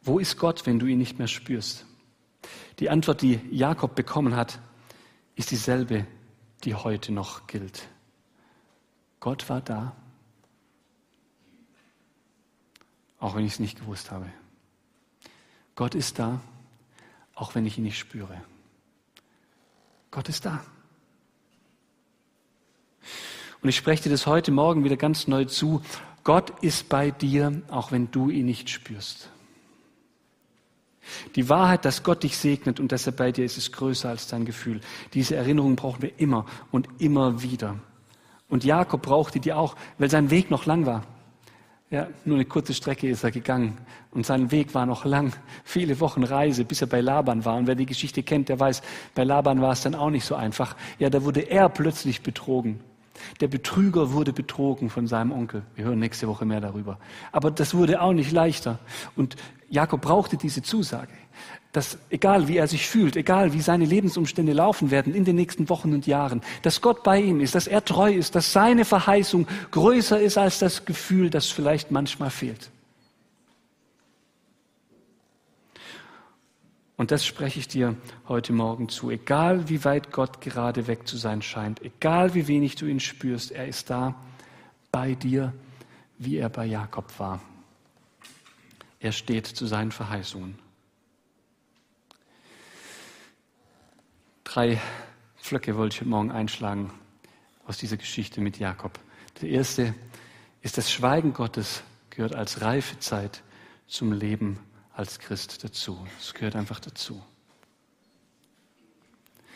Wo 0.01 0.17
ist 0.17 0.37
Gott, 0.37 0.65
wenn 0.65 0.79
du 0.79 0.87
ihn 0.87 0.97
nicht 0.97 1.19
mehr 1.19 1.27
spürst? 1.27 1.85
Die 2.79 2.89
Antwort, 2.89 3.21
die 3.21 3.39
Jakob 3.51 3.93
bekommen 3.93 4.35
hat, 4.35 4.57
ist 5.35 5.51
dieselbe, 5.51 6.07
die 6.63 6.73
heute 6.73 7.11
noch 7.11 7.45
gilt. 7.45 7.87
Gott 9.19 9.47
war 9.49 9.61
da, 9.61 9.95
auch 13.19 13.35
wenn 13.35 13.45
ich 13.45 13.53
es 13.53 13.59
nicht 13.59 13.79
gewusst 13.79 14.09
habe. 14.09 14.25
Gott 15.75 15.93
ist 15.93 16.17
da, 16.17 16.41
auch 17.35 17.53
wenn 17.53 17.67
ich 17.67 17.77
ihn 17.77 17.83
nicht 17.83 17.99
spüre. 17.99 18.41
Gott 20.09 20.27
ist 20.27 20.43
da. 20.43 20.65
Und 23.61 23.69
ich 23.69 23.75
spreche 23.75 24.03
dir 24.03 24.09
das 24.09 24.25
heute 24.25 24.51
Morgen 24.51 24.83
wieder 24.83 24.97
ganz 24.97 25.27
neu 25.27 25.45
zu, 25.45 25.83
Gott 26.23 26.51
ist 26.61 26.89
bei 26.89 27.11
dir, 27.11 27.61
auch 27.69 27.91
wenn 27.91 28.11
du 28.11 28.29
ihn 28.29 28.45
nicht 28.45 28.69
spürst. 28.69 29.29
Die 31.35 31.49
Wahrheit, 31.49 31.85
dass 31.85 32.03
Gott 32.03 32.23
dich 32.23 32.37
segnet 32.37 32.79
und 32.79 32.91
dass 32.91 33.07
er 33.07 33.13
bei 33.13 33.31
dir 33.31 33.45
ist, 33.45 33.57
ist 33.57 33.71
größer 33.71 34.09
als 34.09 34.27
dein 34.27 34.45
Gefühl. 34.45 34.81
Diese 35.13 35.35
Erinnerung 35.35 35.75
brauchen 35.75 36.01
wir 36.01 36.19
immer 36.19 36.45
und 36.71 36.87
immer 36.99 37.41
wieder. 37.41 37.79
Und 38.47 38.63
Jakob 38.63 39.01
brauchte 39.01 39.39
die 39.39 39.53
auch, 39.53 39.75
weil 39.97 40.09
sein 40.09 40.29
Weg 40.29 40.51
noch 40.51 40.65
lang 40.65 40.85
war. 40.85 41.05
Ja, 41.91 42.07
nur 42.23 42.35
eine 42.35 42.45
kurze 42.45 42.75
Strecke 42.75 43.09
ist 43.09 43.23
er 43.23 43.31
gegangen. 43.31 43.79
Und 44.11 44.25
sein 44.25 44.51
Weg 44.51 44.75
war 44.75 44.85
noch 44.85 45.05
lang. 45.05 45.33
Viele 45.63 45.99
Wochen 45.99 46.23
Reise, 46.23 46.63
bis 46.63 46.81
er 46.81 46.87
bei 46.87 47.01
Laban 47.01 47.45
war. 47.45 47.55
Und 47.55 47.65
wer 47.65 47.73
die 47.73 47.87
Geschichte 47.87 48.21
kennt, 48.21 48.49
der 48.49 48.59
weiß, 48.59 48.83
bei 49.15 49.23
Laban 49.23 49.59
war 49.61 49.71
es 49.71 49.81
dann 49.81 49.95
auch 49.95 50.11
nicht 50.11 50.25
so 50.25 50.35
einfach. 50.35 50.75
Ja, 50.99 51.09
da 51.09 51.23
wurde 51.23 51.41
er 51.41 51.67
plötzlich 51.69 52.21
betrogen. 52.21 52.79
Der 53.39 53.47
Betrüger 53.47 54.13
wurde 54.13 54.33
betrogen 54.33 54.89
von 54.89 55.07
seinem 55.07 55.31
Onkel. 55.31 55.63
Wir 55.75 55.85
hören 55.85 55.99
nächste 55.99 56.27
Woche 56.27 56.45
mehr 56.45 56.61
darüber. 56.61 56.99
Aber 57.31 57.51
das 57.51 57.73
wurde 57.73 58.01
auch 58.01 58.13
nicht 58.13 58.31
leichter. 58.31 58.79
Und 59.15 59.35
Jakob 59.69 60.01
brauchte 60.01 60.37
diese 60.37 60.61
Zusage, 60.61 61.13
dass 61.71 61.99
egal 62.09 62.47
wie 62.47 62.57
er 62.57 62.67
sich 62.67 62.87
fühlt, 62.87 63.15
egal 63.15 63.53
wie 63.53 63.61
seine 63.61 63.85
Lebensumstände 63.85 64.53
laufen 64.53 64.89
werden 64.89 65.13
in 65.13 65.25
den 65.25 65.35
nächsten 65.35 65.69
Wochen 65.69 65.93
und 65.93 66.07
Jahren, 66.07 66.41
dass 66.63 66.81
Gott 66.81 67.03
bei 67.03 67.21
ihm 67.21 67.39
ist, 67.39 67.53
dass 67.53 67.67
er 67.67 67.85
treu 67.85 68.11
ist, 68.13 68.33
dass 68.35 68.51
seine 68.51 68.85
Verheißung 68.85 69.47
größer 69.71 70.19
ist 70.19 70.37
als 70.37 70.59
das 70.59 70.85
Gefühl, 70.85 71.29
das 71.29 71.47
vielleicht 71.47 71.91
manchmal 71.91 72.31
fehlt. 72.31 72.71
Und 76.99 77.11
das 77.11 77.25
spreche 77.25 77.59
ich 77.59 77.69
dir 77.69 77.95
heute 78.27 78.51
Morgen 78.51 78.89
zu. 78.89 79.09
Egal 79.09 79.69
wie 79.69 79.85
weit 79.85 80.11
Gott 80.11 80.41
gerade 80.41 80.85
weg 80.87 81.07
zu 81.07 81.15
sein 81.15 81.41
scheint, 81.41 81.81
egal 81.81 82.33
wie 82.33 82.49
wenig 82.49 82.75
du 82.75 82.87
ihn 82.87 82.99
spürst, 82.99 83.51
er 83.51 83.69
ist 83.69 83.89
da 83.89 84.21
bei 84.91 85.15
dir, 85.15 85.53
wie 86.17 86.35
er 86.35 86.49
bei 86.49 86.65
Jakob 86.65 87.17
war. 87.17 87.39
Er 88.99 89.13
steht 89.13 89.47
zu 89.47 89.65
seinen 89.65 89.93
Verheißungen. 89.93 90.59
Drei 94.43 94.77
Pflöcke 95.37 95.77
wollte 95.77 95.95
ich 95.95 96.01
heute 96.01 96.09
Morgen 96.09 96.31
einschlagen 96.31 96.91
aus 97.65 97.77
dieser 97.77 97.95
Geschichte 97.95 98.41
mit 98.41 98.59
Jakob. 98.59 98.99
Der 99.41 99.47
erste 99.47 99.95
ist, 100.61 100.77
das 100.77 100.91
Schweigen 100.91 101.31
Gottes 101.31 101.81
gehört 102.09 102.35
als 102.35 102.59
Reifezeit 102.59 103.41
zum 103.87 104.11
Leben 104.11 104.59
als 104.99 105.17
Christ 105.17 105.63
dazu. 105.63 106.05
Es 106.19 106.33
gehört 106.33 106.57
einfach 106.57 106.81
dazu. 106.81 107.23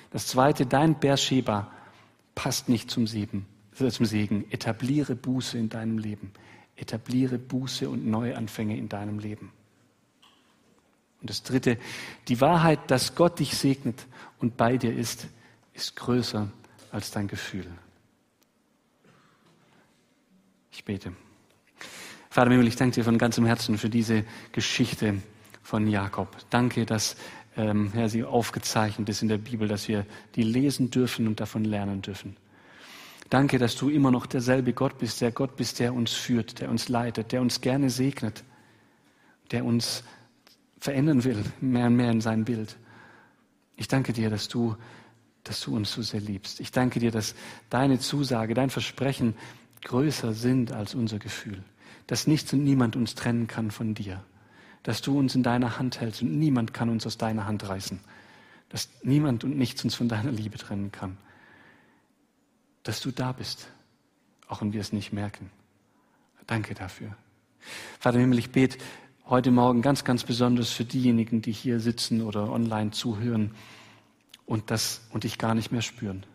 Das 0.10 0.28
zweite, 0.28 0.66
dein 0.66 0.98
Beersheba 0.98 1.70
passt 2.34 2.70
nicht 2.70 2.89
zum 2.89 3.08
Segen. 3.08 3.46
Äh, 3.78 3.91
zum 3.91 4.06
Segen. 4.06 4.50
Etabliere 4.52 5.16
Buße 5.16 5.58
in 5.58 5.68
deinem 5.68 5.98
Leben. 5.98 6.32
Etabliere 6.78 7.38
Buße 7.38 7.89
und 7.89 8.08
Neuanfänge 8.08 8.78
in 8.78 8.88
deinem 8.88 9.20
Leben. 9.20 9.52
Und 11.20 11.30
das 11.30 11.44
dritte, 11.44 11.78
die 12.30 12.39
Wahrheit, 12.39 12.80
dass 12.89 13.14
Gott 13.14 13.39
dich 13.39 13.58
segnet 13.58 14.08
und 14.39 14.56
bei 14.56 14.78
dir 14.78 14.96
ist, 14.96 15.28
ist 15.74 15.98
größer 15.98 16.50
als 16.89 17.12
dein 17.12 17.28
Gefühl. 17.28 17.68
Ich 20.72 20.86
bete. 20.86 21.12
Vater 22.30 22.50
Himmel, 22.50 22.68
ich 22.68 22.78
danke 22.78 22.96
dir 22.96 23.04
von 23.04 23.18
ganzem 23.18 23.46
Herzen 23.46 23.78
für 23.78 23.89
diese 23.89 24.24
Geschichte 24.54 25.22
von 25.64 25.88
Jakob. 25.88 26.36
Danke, 26.49 26.86
dass 26.86 27.16
ähm, 27.55 27.91
Herr, 27.93 28.09
sie 28.09 28.24
aufgezeichnet 28.24 29.09
ist 29.09 29.22
in 29.22 29.30
der 29.30 29.38
Bibel, 29.38 29.68
dass 29.68 29.88
wir 29.88 30.05
die 30.36 30.43
lesen 30.43 30.91
dürfen 30.91 31.28
und 31.28 31.39
davon 31.39 31.64
lernen 31.64 32.01
dürfen. 32.01 32.36
Danke, 33.30 33.57
dass 33.57 33.76
du 33.76 33.89
immer 33.89 34.11
noch 34.11 34.26
derselbe 34.26 34.74
Gott 34.74 34.97
bist, 34.99 35.22
der 35.22 35.32
Gott 35.32 35.55
bist, 35.55 35.80
der 35.80 35.93
uns 35.93 36.11
führt, 36.14 36.59
der 36.59 36.70
uns 36.70 36.89
leitet, 36.89 37.32
der 37.32 37.41
uns 37.41 37.61
gerne 37.61 37.89
segnet, 37.89 38.43
der 39.51 39.66
uns 39.66 40.03
verändern 40.80 41.24
will, 41.24 41.43
mehr 41.61 41.88
und 41.88 41.95
mehr 41.95 42.11
in 42.11 42.22
sein 42.22 42.45
Bild. 42.45 42.78
Ich 43.76 43.88
danke 43.88 44.14
dir, 44.14 44.30
dass 44.30 44.49
du, 44.49 44.76
dass 45.43 45.61
du 45.61 45.76
uns 45.76 45.91
so 45.93 46.01
sehr 46.01 46.20
liebst. 46.20 46.59
Ich 46.59 46.72
danke 46.72 46.99
dir, 46.99 47.11
dass 47.11 47.34
deine 47.70 47.99
Zusage, 47.99 48.53
dein 48.53 48.70
Versprechen 48.70 49.36
größer 49.84 50.34
sind 50.34 50.72
als 50.72 50.93
unser 50.93 51.20
Gefühl, 51.20 51.64
dass 52.07 52.28
nichts 52.28 52.53
und 52.53 52.64
niemand 52.64 52.95
uns 52.95 53.16
trennen 53.16 53.47
kann 53.47 53.72
von 53.72 53.95
dir 53.95 54.24
dass 54.84 55.02
du 55.02 55.18
uns 55.18 55.34
in 55.34 55.44
deiner 55.44 55.80
Hand 55.80 56.02
hältst 56.02 56.22
und 56.22 56.38
niemand 56.38 56.74
kann 56.74 56.90
uns 56.90 57.08
aus 57.08 57.18
deiner 57.18 57.48
Hand 57.48 57.68
reißen. 57.68 58.00
Dass 58.70 58.90
niemand 59.02 59.44
und 59.44 59.58
nichts 59.58 59.84
uns 59.84 59.96
von 59.96 60.10
deiner 60.10 60.32
Liebe 60.32 60.58
trennen 60.58 60.92
kann. 60.92 61.18
Dass 62.84 63.00
du 63.00 63.12
da 63.12 63.32
bist, 63.32 63.68
auch 64.48 64.62
wenn 64.62 64.74
wir 64.74 64.82
es 64.82 64.92
nicht 64.92 65.14
merken. 65.14 65.50
Danke 66.48 66.74
dafür. 66.74 67.16
Vater 68.00 68.16
im 68.16 68.22
Himmel, 68.22 68.40
ich 68.40 68.52
bete 68.52 68.78
heute 69.26 69.52
Morgen 69.52 69.82
ganz, 69.82 70.04
ganz 70.04 70.24
besonders 70.26 70.70
für 70.70 70.84
diejenigen, 70.84 71.42
die 71.42 71.54
hier 71.54 71.80
sitzen 71.80 72.22
oder 72.22 72.52
online 72.52 72.92
zuhören 72.92 73.52
und 74.46 74.70
das 74.70 75.02
und 75.12 75.24
dich 75.24 75.38
gar 75.38 75.56
nicht 75.56 75.72
mehr 75.72 75.82
spüren. 75.82 76.26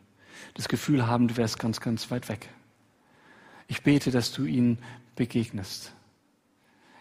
Das 0.54 0.68
Gefühl 0.68 1.06
haben, 1.06 1.28
du 1.28 1.36
wärst 1.36 1.58
ganz, 1.58 1.80
ganz 1.80 2.10
weit 2.10 2.30
weg. 2.30 2.48
Ich 3.66 3.82
bete, 3.82 4.10
dass 4.10 4.32
du 4.32 4.44
ihnen 4.44 4.78
begegnest. 5.16 5.92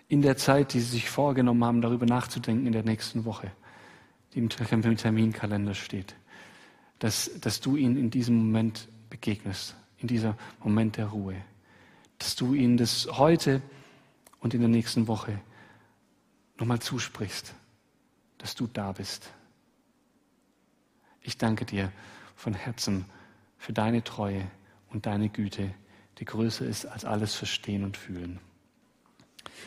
In 0.08 0.22
der 0.22 0.38
Zeit, 0.38 0.74
die 0.74 0.80
sie 0.80 0.92
sich 0.92 1.10
vorgenommen 1.10 1.64
haben, 1.66 1.82
darüber 1.82 2.06
nachzudenken 2.06 2.66
in 2.66 2.74
der 2.74 2.84
nächsten 2.84 3.26
Woche, 3.26 3.52
die 4.34 4.40
im 4.40 4.50
Terminkalender 4.50 5.74
steht, 5.74 6.16
dass, 7.00 7.32
dass 7.42 7.60
du 7.60 7.76
ihnen 7.76 7.98
in 7.98 8.10
diesem 8.10 8.38
Moment 8.38 8.88
begegnest, 9.10 9.76
in 9.98 10.08
diesem 10.08 10.34
Moment 10.64 10.98
der 10.98 11.08
Ruhe, 11.08 11.36
dass 12.20 12.36
du 12.36 12.54
ihnen 12.54 12.78
das 12.78 13.08
heute 13.12 13.62
und 14.40 14.54
in 14.54 14.62
der 14.62 14.70
nächsten 14.70 15.08
Woche 15.08 15.40
nochmal 16.58 16.80
zusprichst, 16.80 17.54
dass 18.38 18.56
du 18.56 18.68
da 18.68 18.92
bist. 18.92 19.32
Ich 21.22 21.38
danke 21.38 21.66
dir 21.66 21.92
von 22.36 22.54
Herzen 22.54 23.06
für 23.58 23.74
deine 23.74 24.04
Treue 24.04 24.50
und 24.90 25.06
deine 25.06 25.30
Güte, 25.30 25.74
die 26.20 26.26
größer 26.26 26.66
ist 26.66 26.86
als 26.86 27.06
alles 27.06 27.36
Verstehen 27.36 27.84
und 27.84 27.98
Fühlen. 27.98 28.40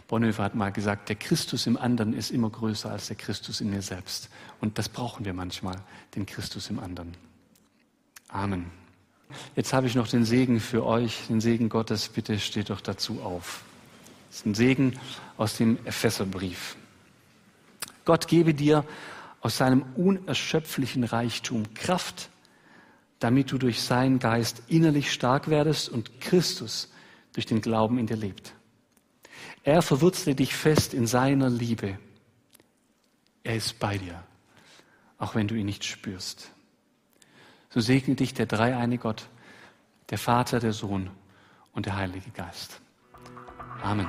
Bonhoeffer 0.08 0.42
hat 0.42 0.54
mal 0.54 0.72
gesagt, 0.72 1.08
der 1.08 1.16
Christus 1.16 1.66
im 1.66 1.76
anderen 1.76 2.12
ist 2.12 2.30
immer 2.30 2.50
größer 2.50 2.90
als 2.90 3.08
der 3.08 3.16
Christus 3.16 3.60
in 3.60 3.70
mir 3.70 3.82
selbst. 3.82 4.28
Und 4.60 4.78
das 4.78 4.88
brauchen 4.88 5.24
wir 5.24 5.34
manchmal, 5.34 5.76
den 6.14 6.26
Christus 6.26 6.70
im 6.70 6.80
anderen. 6.80 7.16
Amen. 8.28 8.66
Jetzt 9.54 9.72
habe 9.72 9.86
ich 9.86 9.94
noch 9.94 10.08
den 10.08 10.24
Segen 10.24 10.60
für 10.60 10.84
euch, 10.84 11.26
den 11.28 11.40
Segen 11.40 11.68
Gottes. 11.68 12.08
Bitte 12.08 12.38
steht 12.38 12.70
doch 12.70 12.80
dazu 12.80 13.20
auf. 13.22 13.62
Das 14.28 14.38
ist 14.38 14.46
ein 14.46 14.54
Segen 14.54 14.98
aus 15.36 15.56
dem 15.56 15.78
Epheserbrief. 15.84 16.76
Gott 18.04 18.28
gebe 18.28 18.54
dir 18.54 18.84
aus 19.40 19.56
seinem 19.56 19.82
unerschöpflichen 19.96 21.04
Reichtum 21.04 21.74
Kraft, 21.74 22.30
damit 23.18 23.52
du 23.52 23.58
durch 23.58 23.80
seinen 23.82 24.18
Geist 24.18 24.62
innerlich 24.68 25.12
stark 25.12 25.48
werdest 25.48 25.88
und 25.88 26.20
Christus 26.20 26.92
durch 27.32 27.46
den 27.46 27.60
Glauben 27.60 27.98
in 27.98 28.06
dir 28.06 28.16
lebt. 28.16 28.54
Er 29.62 29.82
verwurzle 29.82 30.34
dich 30.34 30.54
fest 30.54 30.94
in 30.94 31.06
seiner 31.06 31.50
Liebe. 31.50 31.98
Er 33.42 33.56
ist 33.56 33.78
bei 33.78 33.98
dir, 33.98 34.22
auch 35.18 35.34
wenn 35.34 35.48
du 35.48 35.54
ihn 35.54 35.66
nicht 35.66 35.84
spürst. 35.84 36.50
So 37.68 37.80
segne 37.80 38.14
dich 38.14 38.34
der 38.34 38.46
dreieine 38.46 38.98
Gott, 38.98 39.28
der 40.08 40.18
Vater, 40.18 40.60
der 40.60 40.72
Sohn 40.72 41.10
und 41.72 41.86
der 41.86 41.96
Heilige 41.96 42.30
Geist. 42.30 42.80
Amen. 43.82 44.08